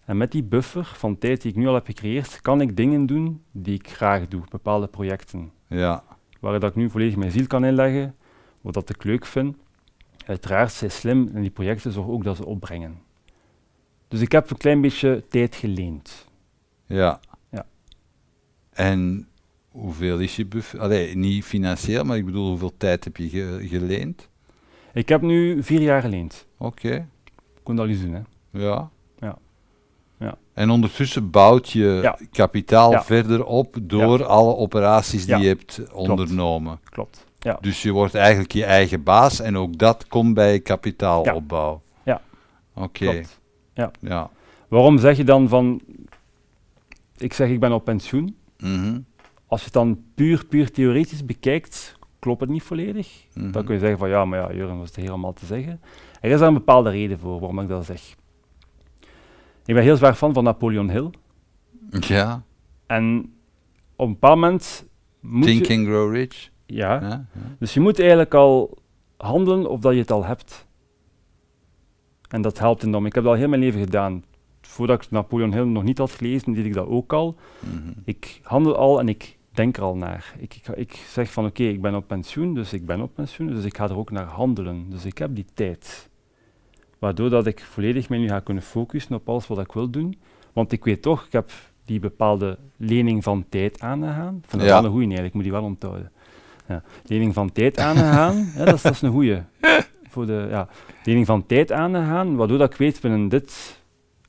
[0.10, 3.06] En met die buffer van tijd die ik nu al heb gecreëerd, kan ik dingen
[3.06, 5.52] doen die ik graag doe, bepaalde projecten.
[5.68, 6.04] ja.
[6.40, 8.16] Waar dat ik nu volledig mijn ziel kan inleggen,
[8.62, 9.56] wat dat ik leuk vind.
[10.26, 12.98] Uiteraard, zij slim en die projecten zorgen ook dat ze opbrengen.
[14.08, 16.28] Dus ik heb een klein beetje tijd geleend.
[16.86, 17.20] Ja.
[17.52, 17.66] Ja.
[18.72, 19.28] En
[19.72, 20.80] hoeveel is je buffer?
[20.80, 24.30] Allee, niet financieel, maar ik bedoel, hoeveel tijd heb je ge- geleend?
[24.94, 26.48] Ik heb nu vier jaar geleend.
[26.58, 26.94] Oké,
[27.26, 28.22] Ik kon dat al eens doen, hè.
[28.52, 28.90] ja.
[30.60, 30.66] Ja.
[30.66, 30.70] Ja.
[30.70, 32.18] En ondertussen bouwt je Ja.
[32.32, 33.04] kapitaal Ja.
[33.04, 35.42] verder op door alle operaties die Ja.
[35.42, 36.80] je hebt ondernomen.
[36.84, 37.26] Klopt.
[37.40, 37.58] Ja.
[37.62, 41.82] Dus je wordt eigenlijk je eigen baas en ook dat komt bij kapitaalopbouw.
[42.04, 42.22] Ja.
[42.76, 43.40] Oké, Klopt.
[44.02, 44.30] ja.
[44.68, 45.82] Waarom zeg je dan van...
[47.18, 48.36] Ik zeg, ik ben op pensioen.
[48.58, 49.00] Mhm,
[49.48, 53.26] Als je het dan puur, puur theoretisch bekijkt, klopt het niet volledig.
[53.34, 53.52] mhm.
[53.52, 55.82] Dan kun je zeggen van, ja, maar ja, Jurgen, is er helemaal te zeggen?
[56.22, 58.02] Er is daar een bepaalde reden voor waarom ik dat zeg.
[59.70, 61.10] Ik ben heel zwaar fan van Napoleon Hill.
[62.00, 62.44] Ja,
[62.86, 63.34] En
[63.96, 64.88] op een bepaald moment
[65.20, 65.78] moet Think je...
[65.78, 66.50] and Grow Rich.
[66.66, 67.26] Ja,
[67.60, 68.78] dus je moet eigenlijk al
[69.18, 70.68] handelen of dat je het al hebt.
[72.30, 73.06] En dat helpt enorm.
[73.06, 74.24] Ik heb dat al heel mijn leven gedaan.
[74.62, 77.36] Voordat ik Napoleon Hill nog niet had gelezen, deed ik dat ook al.
[77.60, 77.92] Mhm.
[78.04, 80.36] Ik handel al en ik denk er al naar.
[80.38, 83.48] Ik, ik, ik zeg van oké, ik ben op pensioen, dus ik ben op pensioen,
[83.48, 84.90] dus ik ga er ook naar handelen.
[84.90, 86.10] Dus ik heb die tijd.
[87.00, 90.20] Waardoor dat ik volledig mij nu ga kunnen focussen op alles wat ik wil doen.
[90.54, 91.52] Want ik weet toch, ik heb
[91.86, 94.36] die bepaalde lening van tijd aangegaan.
[94.44, 94.76] Ik vind dat Ja.
[94.76, 96.12] wel een goeie eigenlijk, ik moet die wel onthouden.
[96.68, 96.84] Ja.
[97.06, 99.42] Lening van tijd aangegaan, ja, dat, is, dat is een goeie.
[100.10, 100.68] Voor de, ja.
[101.04, 103.80] Lening van tijd aangegaan, waardoor dat ik weet, binnen dit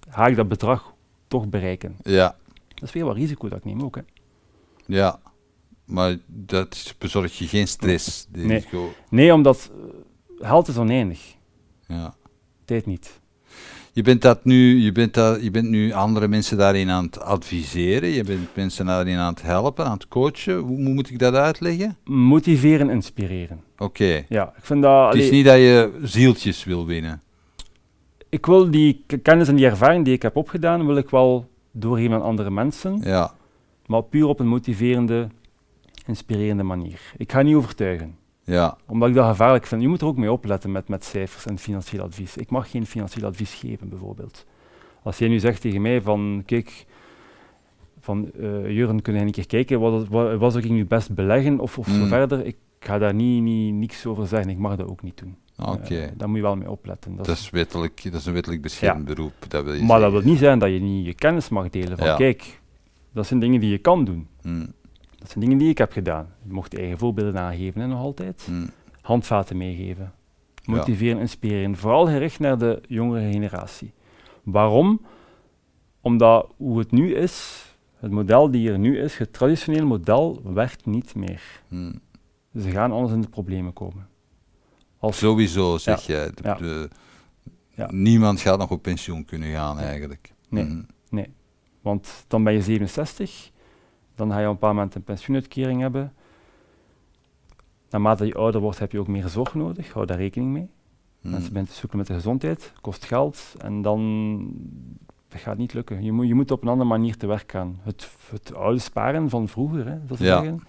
[0.09, 0.95] ga ik dat bedrag
[1.29, 1.97] toch bereiken.
[2.03, 2.37] ja,
[2.75, 3.95] Dat is weer wat risico dat ik neem ook.
[3.97, 4.03] Hè.
[4.87, 5.21] ja.
[5.85, 8.27] Maar dat bezorgt je geen stress.
[8.33, 8.64] Nee.
[9.09, 9.71] Nee, omdat
[10.39, 11.35] eh, geld is oneindig.
[11.87, 12.14] Ja.
[12.85, 13.21] Niet.
[13.93, 17.21] Je bent, dat nu, je, bent dat, je bent nu andere mensen daarin aan het
[17.21, 20.59] adviseren, je bent mensen daarin aan het helpen, aan het coachen.
[20.59, 21.97] Hoe, hoe moet ik dat uitleggen?
[22.05, 23.61] Motiveren, inspireren.
[23.79, 24.25] Oké.
[24.29, 25.07] Ja, ik vind dat...
[25.07, 27.23] Het is allee, niet dat je zieltjes wil winnen.
[28.29, 32.14] Ik wil die kennis en die ervaring die ik heb opgedaan, wil ik wel doorgeven
[32.14, 33.01] aan andere mensen.
[33.03, 33.35] Ja.
[33.87, 35.29] Maar puur op een motiverende,
[36.07, 37.01] inspirerende manier.
[37.16, 38.18] Ik ga niet overtuigen.
[38.51, 38.77] Ja.
[38.87, 39.83] Omdat ik dat gevaarlijk vind.
[39.83, 42.37] Je moet er ook mee opletten met, met cijfers en financieel advies.
[42.37, 44.47] Ik mag geen financieel advies geven, bijvoorbeeld.
[45.03, 46.85] Als jij nu zegt tegen mij van, kijk,
[48.01, 51.15] van uh, Jurgen, kun je een keer kijken, wat, wat, wat zou ik nu best
[51.15, 52.07] beleggen of, of zo Mm.
[52.09, 52.47] verder.
[52.47, 54.51] Ik ga daar niet, niet, niks over zeggen.
[54.51, 55.37] Ik mag dat ook niet doen.
[55.59, 55.95] Oké.
[55.95, 57.17] Eh, daar moet je wel mee opletten.
[57.17, 59.33] Dat Dat is- wettelijk, dat is een wettelijk beschermd beroep.
[59.49, 61.99] Dat wil je maar dat wil niet zeggen dat je niet je kennis mag delen.
[61.99, 62.17] Van Ja.
[62.17, 62.61] kijk,
[63.13, 64.27] dat zijn dingen die je kan doen.
[64.43, 64.67] Hm,
[65.21, 66.29] Dat zijn dingen die ik heb gedaan.
[66.47, 68.43] Je mocht je eigen voorbeelden aangeven, hè, nog altijd.
[68.47, 68.66] hm.
[69.01, 70.12] handvaten meegeven.
[70.55, 70.73] Ja.
[70.77, 71.77] Motiveren, inspireren.
[71.77, 73.93] Vooral gericht naar de jongere generatie.
[74.43, 75.01] Waarom?
[76.01, 77.64] Omdat hoe het nu is,
[77.97, 81.43] het model die er nu is, het traditionele model, werkt niet meer.
[81.68, 81.93] hm.
[82.61, 84.09] Ze gaan anders in de problemen komen.
[84.99, 86.31] Als, Sowieso zeg jij.
[86.35, 86.55] De, Ja.
[86.55, 86.89] de-.
[87.91, 90.33] Niemand gaat nog op pensioen kunnen gaan eigenlijk.
[90.49, 90.85] Nee.
[91.11, 91.25] Hm.
[91.83, 93.51] want dan ben je 67,
[94.15, 96.13] dan ga je op een paar moment een pensioenuitkering hebben.
[97.91, 99.93] Naarmate je ouder wordt, heb je ook meer zorg nodig.
[99.93, 100.69] Hou daar rekening mee.
[101.21, 101.31] Hm.
[101.31, 104.39] Mensen beginnen te zoeken met de gezondheid, kost geld en dan
[105.29, 106.03] dat gaat niet lukken.
[106.05, 107.81] Je moet, je moet op een andere manier te werk gaan.
[107.83, 110.25] Het, het oude sparen van vroeger, hè, dat Ja.
[110.43, 110.63] zeggen.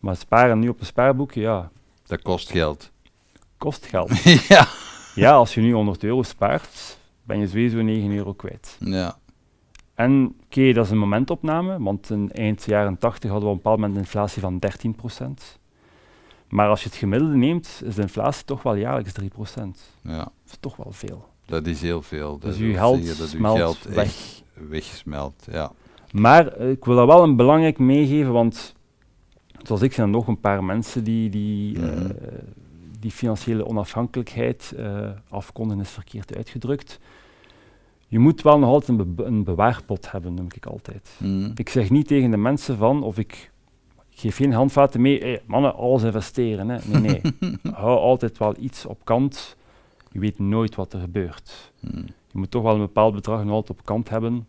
[0.00, 1.70] Maar sparen nu op een spaarboekje, ja,
[2.06, 2.90] Dat kost geld.
[3.56, 4.22] kost geld.
[4.48, 4.66] ja.
[5.14, 8.76] ja, als je nu 100 euro spaart, ben je sowieso 9 euro kwijt.
[8.80, 9.18] ja.
[9.98, 13.62] En oké, dat is een momentopname, want in eind jaren 80 hadden we op een
[13.62, 15.58] bepaald moment een inflatie van 13%.
[16.48, 19.24] Maar als je het gemiddelde neemt, is de inflatie toch wel jaarlijks 3%.
[20.02, 20.16] Ja.
[20.18, 21.28] Dat is toch wel veel.
[21.46, 22.38] Dat is heel veel.
[22.38, 24.04] Dat Dus je geld dat uw smelt geld weg.
[24.04, 25.46] echt wegsmelt.
[25.50, 25.72] Ja.
[26.12, 28.74] Maar eh, ik wil dat wel een belangrijk meegeven, want
[29.62, 32.12] zoals ik zijn er nog een paar mensen die die, eh, Mhm.
[33.00, 36.98] die financiële onafhankelijkheid eh afkondigen, is verkeerd uitgedrukt.
[38.08, 41.14] Je moet wel nog altijd een, be- een bewaarpot hebben, noem ik altijd.
[41.18, 41.50] Hm.
[41.54, 43.50] Ik zeg niet tegen de mensen van, of ik,
[44.10, 46.68] ik geef geen handvaten mee, hey, mannen, alles investeren.
[46.68, 46.78] Hè.
[46.98, 47.20] Nee, nee.
[47.72, 49.56] Hou altijd wel iets op kant.
[50.12, 51.72] Je weet nooit wat er gebeurt.
[51.80, 51.96] Hm.
[52.30, 54.46] Je moet toch wel een bepaald bedrag nog altijd op kant hebben,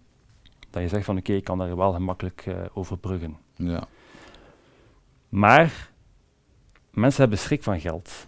[0.69, 3.37] dat je zegt van oké, ik kan daar wel gemakkelijk eh, overbruggen.
[3.55, 3.83] Ja.
[5.29, 5.91] Maar
[6.91, 8.27] mensen hebben schrik van geld.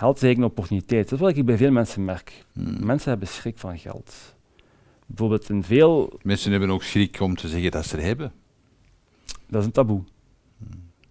[0.00, 1.08] Geld is eigenlijk een opportuniteit.
[1.08, 2.44] Dat is wat ik bij veel mensen merk.
[2.52, 2.86] Hm.
[2.86, 4.34] Mensen hebben schrik van geld.
[5.06, 8.32] Bijvoorbeeld in veel, Mensen hebben ook schrik om te zeggen dat ze er hebben.
[9.48, 10.02] dat is een taboe.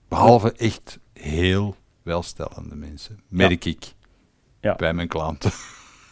[0.07, 3.19] Behalve echt heel welstellende mensen.
[3.27, 3.93] Merk ik.
[4.61, 4.75] Ja.
[4.75, 5.51] Bij mijn klanten.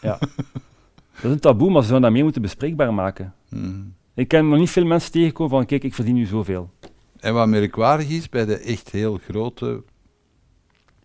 [0.00, 3.34] Dat is een taboe, maar ze zouden dat meer moeten bespreekbaar maken.
[3.48, 3.82] Hm.
[4.14, 6.70] Ik ken nog niet veel mensen tegenkomen van kijk, ik verdien nu zoveel.
[7.16, 9.82] En wat merkwaardig is bij de echt heel grote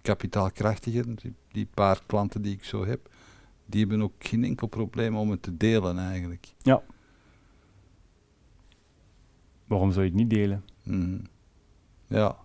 [0.02, 3.10] kapitaalkrachtigen, die, die paar klanten die ik zo heb,
[3.66, 6.54] die hebben ook geen enkel probleem om het te delen eigenlijk.
[9.66, 10.64] Waarom zou je het niet delen?
[10.84, 11.20] Mhm.
[12.08, 12.38] Ja.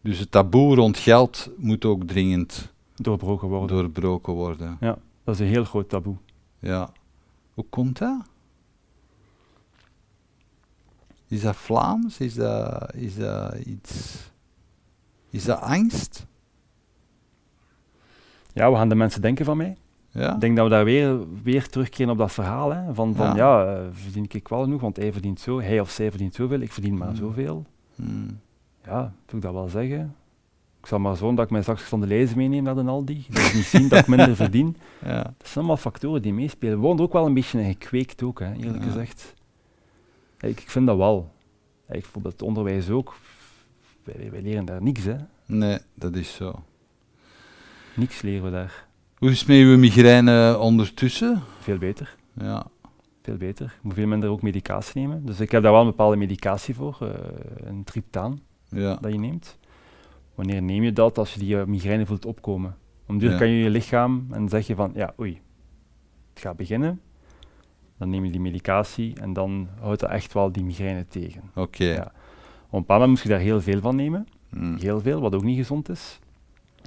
[0.00, 3.76] Dus het taboe rond geld moet ook dringend Doorbroken worden.
[3.76, 4.78] doorbroken worden.
[5.24, 6.16] Dat is een heel groot taboe.
[6.58, 6.92] Ja.
[7.54, 8.22] Hoe komt dat?
[11.28, 12.20] Is dat Vlaams?
[12.20, 14.16] Is dat, is dat iets...
[15.30, 16.26] Is dat angst?
[18.58, 19.76] Ja, we gaan de mensen denken van mij.
[20.10, 20.34] Ja?
[20.34, 22.72] Ik denk dat we daar weer, weer terugkeren op dat verhaal.
[22.72, 23.34] Hè, van, van Ja.
[23.36, 26.60] ja, eh, verdien ik wel genoeg, want hij verdient zo, hij of zij verdient zoveel,
[26.60, 27.16] ik verdien maar Hmm.
[27.16, 27.64] zoveel.
[27.94, 28.40] Hmm.
[28.84, 30.14] Ja, moet ik dat wel zeggen.
[30.80, 33.26] Ik zal maar zo dat ik mij straks van de lijzen meeneem naar de Aldi.
[33.30, 34.76] Ze niet zien dat ik minder verdien.
[35.04, 35.22] Ja.
[35.22, 36.74] Dat zijn allemaal factoren die meespelen.
[36.74, 38.90] We worden er ook wel een beetje gekweekt ook, hè, eerlijk Ja.
[38.90, 39.34] gezegd.
[40.40, 41.30] Ik, ik vind dat wel.
[41.86, 43.16] Ik, bijvoorbeeld het onderwijs ook.
[44.04, 45.16] Wij, wij leren daar niks, hè.
[45.46, 46.62] Nee, dat is zo.
[47.98, 48.86] Niks leren we daar.
[49.16, 51.42] Hoe is het met uw migraine ondertussen?
[51.60, 52.16] Veel beter.
[52.32, 52.66] Ja.
[53.22, 53.66] Veel beter.
[53.66, 55.26] Ik moet veel minder ook medicatie nemen.
[55.26, 56.96] Dus ik heb daar wel een bepaalde medicatie voor.
[57.00, 57.08] eh,
[57.68, 58.94] een triptaan Ja.
[59.00, 59.58] dat je neemt.
[60.34, 62.76] Wanneer neem je dat als je die eh, migraine voelt opkomen?
[63.06, 63.38] Om duur Ja.
[63.38, 65.40] kan je je lichaam en zeg je van, ja, oei,
[66.34, 67.00] het gaat beginnen.
[67.98, 71.42] Dan neem je die medicatie en dan houdt dat echt wel die migraine tegen.
[71.54, 71.84] Oké.
[71.84, 72.02] Ja.
[72.02, 74.26] Op een bepaald moment moest je daar heel veel van nemen.
[74.50, 74.76] Hmm.
[74.76, 76.18] Heel veel, wat ook niet gezond is.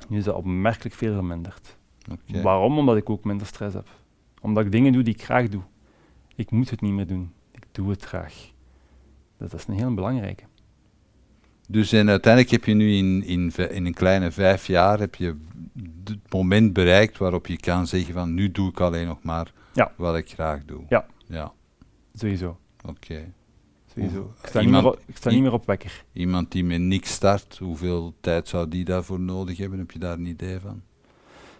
[0.10, 1.78] Nu is dat opmerkelijk veel verminderd.
[2.28, 2.78] Waarom?
[2.78, 3.88] Omdat ik ook minder stress heb.
[4.42, 5.62] Omdat ik dingen doe die ik graag doe.
[6.36, 7.32] Ik moet het niet meer doen.
[7.52, 8.50] Ik doe het graag.
[9.38, 10.44] Dat is een heel belangrijke.
[11.68, 15.36] Dus en uiteindelijk heb je nu in, in, in een kleine vijf jaar heb je
[16.04, 19.92] het moment bereikt waarop je kan zeggen van nu doe ik alleen nog maar Ja.
[19.98, 20.84] wat ik graag doe.
[20.90, 21.06] Ja.
[21.26, 21.52] Ja,
[22.14, 22.58] Sowieso.
[22.88, 23.34] oké.
[23.94, 24.34] Sowieso.
[24.42, 26.04] Ik sta, iemand- niet, meer op, ik sta niet meer op wekker.
[26.14, 29.80] Iemand die met niks start, hoeveel tijd zou die daarvoor nodig hebben?
[29.80, 30.82] Heb je daar een idee van?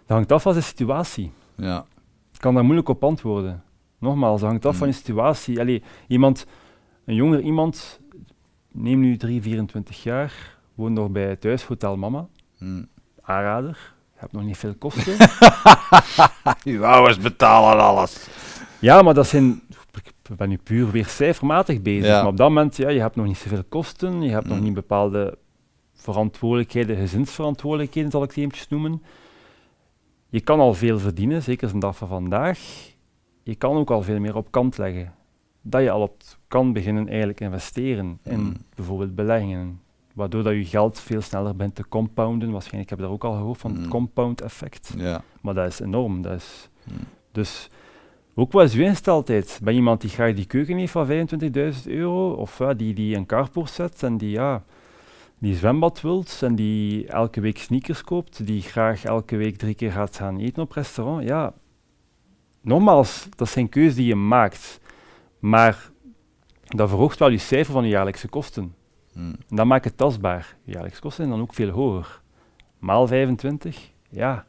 [0.06, 1.32] Dat hangt af van de situatie.
[1.54, 1.84] Ja,
[2.32, 3.62] Ik kan daar moeilijk op antwoorden.
[3.98, 5.60] Nogmaals, dat hangt af van je situatie.
[5.60, 6.46] Allee, iemand,
[7.04, 8.00] een jonger iemand,
[8.72, 12.28] neem nu 3, 24 jaar, woont nog bij thuishotel Mama,
[12.58, 12.82] hm.
[13.20, 15.16] aanrader, je hebt nog niet veel kosten.
[16.64, 18.28] Uw ouders betalen alles.
[18.78, 19.62] ja, maar dat zijn,
[20.32, 22.18] ik ben nu puur weer cijfermatig bezig, Ja.
[22.22, 24.64] maar op dat moment, ja, je hebt nog niet zoveel kosten, je hebt nog Mm.
[24.64, 25.38] niet bepaalde
[25.94, 29.02] verantwoordelijkheden, gezinsverantwoordelijkheden zal ik het eventjes noemen.
[30.28, 32.58] Je kan al veel verdienen, zeker de dag van vandaag.
[33.42, 35.14] Je kan ook al veel meer op kant leggen.
[35.62, 38.56] Dat je al op kan beginnen eigenlijk investeren in Mm.
[38.74, 39.80] bijvoorbeeld beleggingen.
[40.14, 42.50] Waardoor dat je geld veel sneller bent te compounden.
[42.50, 43.88] Waarschijnlijk heb je daar ook al gehoord van het Mm.
[43.88, 44.94] compound effect.
[44.96, 45.22] Ja.
[45.40, 46.22] Maar dat is enorm.
[46.22, 46.68] Dat is
[47.32, 47.68] dus
[48.34, 49.60] ook uw ingesteldheid?
[49.62, 51.12] Ben je iemand die graag die keuken heeft van 25.000
[51.84, 52.32] euro?
[52.32, 54.64] Of ja, die, die een carport zet en die, ja,
[55.38, 59.92] die zwembad wilt en die elke week sneakers koopt, die graag elke week drie keer
[59.92, 61.24] gaat gaan eten op restaurant?
[61.24, 61.54] Ja,
[62.60, 64.80] nogmaals, dat zijn keuzes die je maakt.
[65.38, 65.90] Maar
[66.64, 68.74] dat verhoogt wel je cijfer van je jaarlijkse kosten.
[69.12, 69.18] Hm.
[69.18, 70.56] En dat maakt het tastbaar.
[70.64, 72.20] Je jaarlijkse kosten zijn dan ook veel hoger.
[72.78, 74.46] Maal 25, ja.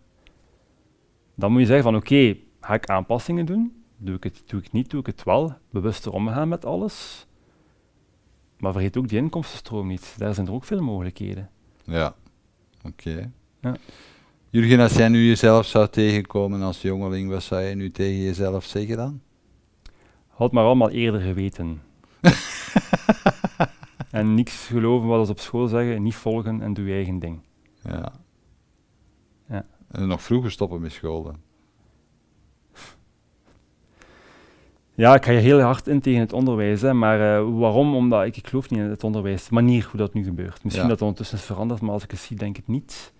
[1.36, 3.84] Dan moet je zeggen van oké, ga ik aanpassingen doen?
[3.97, 5.53] Doe ik het, doe ik het niet, doe ik het wel?
[5.70, 7.28] Bewuster omgaan met alles.
[8.57, 10.16] Maar vergeet ook die inkomstenstroom niet.
[10.18, 11.49] Daar zijn er ook veel mogelijkheden.
[11.84, 12.16] Ja,
[12.84, 13.32] oké.
[13.61, 13.76] Ja.
[14.49, 18.66] Jurgen, als jij nu jezelf zou tegenkomen als jongeling, wat zou je nu tegen jezelf
[18.66, 19.22] zeggen dan?
[20.28, 21.82] Had maar allemaal eerder geweten.
[24.11, 27.39] en niks geloven wat ze op school zeggen, niet volgen en doe je eigen ding.
[27.84, 28.11] Ja.
[29.49, 29.66] Ja.
[29.88, 31.38] En nog vroeger stoppen met school dan?
[35.04, 37.95] Ja, ik ga je heel hard in tegen het onderwijs, hè, maar eh, waarom?
[37.95, 40.64] Omdat ik, ik geloof niet in het onderwijs, de manier hoe dat nu gebeurt.
[40.64, 40.89] Misschien Ja.
[40.89, 43.14] dat het ondertussen is veranderd, maar als ik het zie, denk ik niet.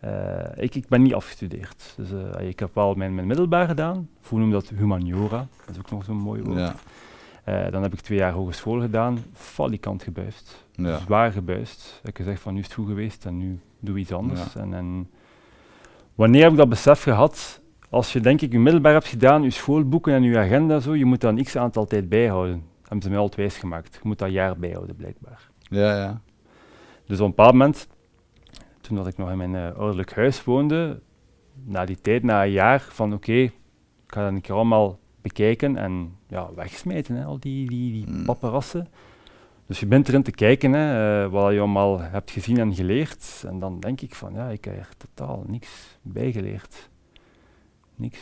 [0.00, 0.10] Eh,
[0.56, 1.94] ik, ik ben niet afgestudeerd.
[1.96, 4.08] Dus eh, ik heb wel mijn, mijn middelbaar gedaan.
[4.28, 4.68] Hoe noem je dat?
[4.76, 5.46] Humaniora.
[5.66, 6.72] Dat is ook nog zo'n mooi woord.
[7.44, 7.70] Ja.
[7.70, 9.24] Dan heb ik twee jaar hogeschool gedaan.
[9.32, 10.64] Falikant gebuist.
[10.72, 10.98] Ja.
[10.98, 11.98] Zwaar gebuist.
[12.00, 14.56] Ik heb gezegd van nu is het goed geweest en nu doe iets anders.
[14.56, 15.10] En, en
[16.14, 17.60] wanneer heb ik dat besef gehad?
[17.92, 21.04] Als je denk ik je middelbaar hebt gedaan, je schoolboeken en je agenda zo, je
[21.04, 22.62] moet een x aantal tijd bijhouden.
[22.82, 23.94] Hebben ze mij altijd wijs gemaakt.
[23.94, 25.50] Je moet dat jaar bijhouden blijkbaar.
[25.60, 26.20] Ja, ja.
[27.06, 27.88] Dus op een bepaald moment,
[28.80, 31.00] toen dat ik nog in mijn eh, ouderlijk huis woonde,
[31.64, 33.52] na die tijd, na een jaar, van oké, ik
[34.06, 38.24] ga dat een keer allemaal bekijken en ja, wegsmijten, hè, al die, die, die Mm.
[38.24, 38.88] paparazzen.
[39.66, 43.44] Dus je bent erin te kijken, hè, eh, wat je allemaal hebt gezien en geleerd.
[43.46, 46.90] En dan denk ik van, ja, ik heb er totaal niks bijgeleerd.
[47.96, 48.18] Niks.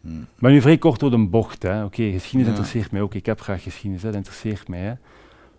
[0.00, 0.08] Hm.
[0.20, 1.62] Ik ben nu vrij kort door de bocht.
[1.62, 1.84] hè.
[1.84, 2.48] Oké, geschiedenis Ja.
[2.48, 3.14] interesseert mij ook.
[3.14, 4.08] Ik heb graag geschiedenis, hè.
[4.08, 4.80] dat interesseert mij.
[4.80, 4.92] Hè.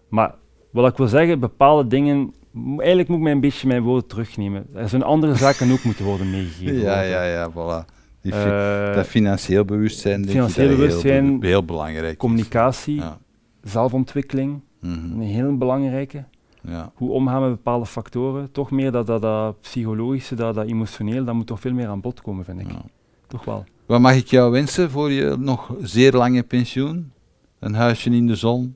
[0.10, 0.36] Maar
[0.72, 2.34] wat ik wil zeggen, bepaalde dingen...
[2.78, 4.68] Eigenlijk moet ik mij een beetje mijn woorden terugnemen.
[4.74, 6.80] Er zijn andere zaken ook moeten worden meegegeven.
[6.80, 7.94] Ja, ja, ja, voilà.
[8.22, 13.18] Die fi- Eh, dat financieel bewustzijn, denk financieel heel bewustzijn, be- heel, belangrijk communicatie, Ja.
[13.64, 14.94] zelfontwikkeling, Mhm.
[15.12, 16.24] een heel belangrijke.
[16.62, 16.92] ja.
[16.96, 18.52] Hoe omgaan met bepaalde factoren.
[18.52, 22.02] Toch meer dat, dat, dat psychologische, dat, dat emotioneel, dat moet toch veel meer aan
[22.02, 22.72] bod komen, vind ik.
[22.72, 22.82] Ja.
[23.28, 23.66] Toch wel.
[23.86, 27.12] Wat mag ik jou wensen voor je nog zeer lange pensioen?
[27.60, 28.76] Een huisje in de zon?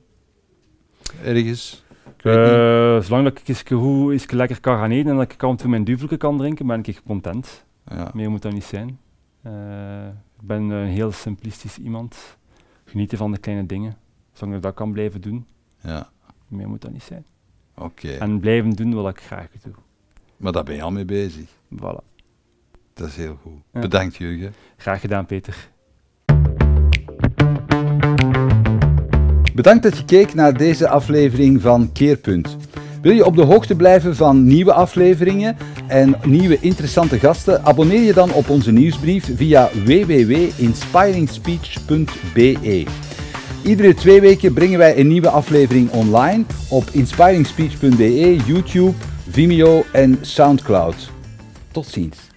[1.22, 1.84] Ergens?
[2.16, 5.50] Eh, zolang dat ik eens goed eens lekker kan gaan eten en dat ik af
[5.50, 7.64] en toe mijn duvelke kan drinken, ben ik content.
[7.86, 8.10] Ja.
[8.14, 8.98] Meer moet dat niet zijn.
[9.42, 12.38] Eh, ik ben een heel simplistisch iemand.
[12.84, 13.96] Genieten van de kleine dingen.
[14.32, 15.46] Zolang ik dat kan blijven doen,
[15.82, 16.10] ja.
[16.48, 17.24] meer moet dat niet zijn.
[17.76, 18.08] Oké.
[18.10, 19.72] En blijven doen wat ik graag doe.
[20.36, 21.48] Maar daar ben je al mee bezig.
[21.74, 22.10] Voilà.
[23.00, 23.52] Dat is heel goed.
[23.72, 23.80] Ja.
[23.80, 24.54] Bedankt, Jurgen.
[24.76, 25.68] Graag gedaan, Peter.
[29.54, 32.56] Bedankt dat je keek naar deze aflevering van Keerpunt.
[33.02, 37.64] Wil je op de hoogte blijven van nieuwe afleveringen en nieuwe interessante gasten?
[37.64, 42.84] Abonneer je dan op onze nieuwsbrief via www.inspiringspeech.be.
[43.64, 48.94] Iedere twee weken brengen wij een nieuwe aflevering online op inspiringspeech.be, YouTube,
[49.28, 51.10] Vimeo en Soundcloud.
[51.70, 52.29] Tot ziens.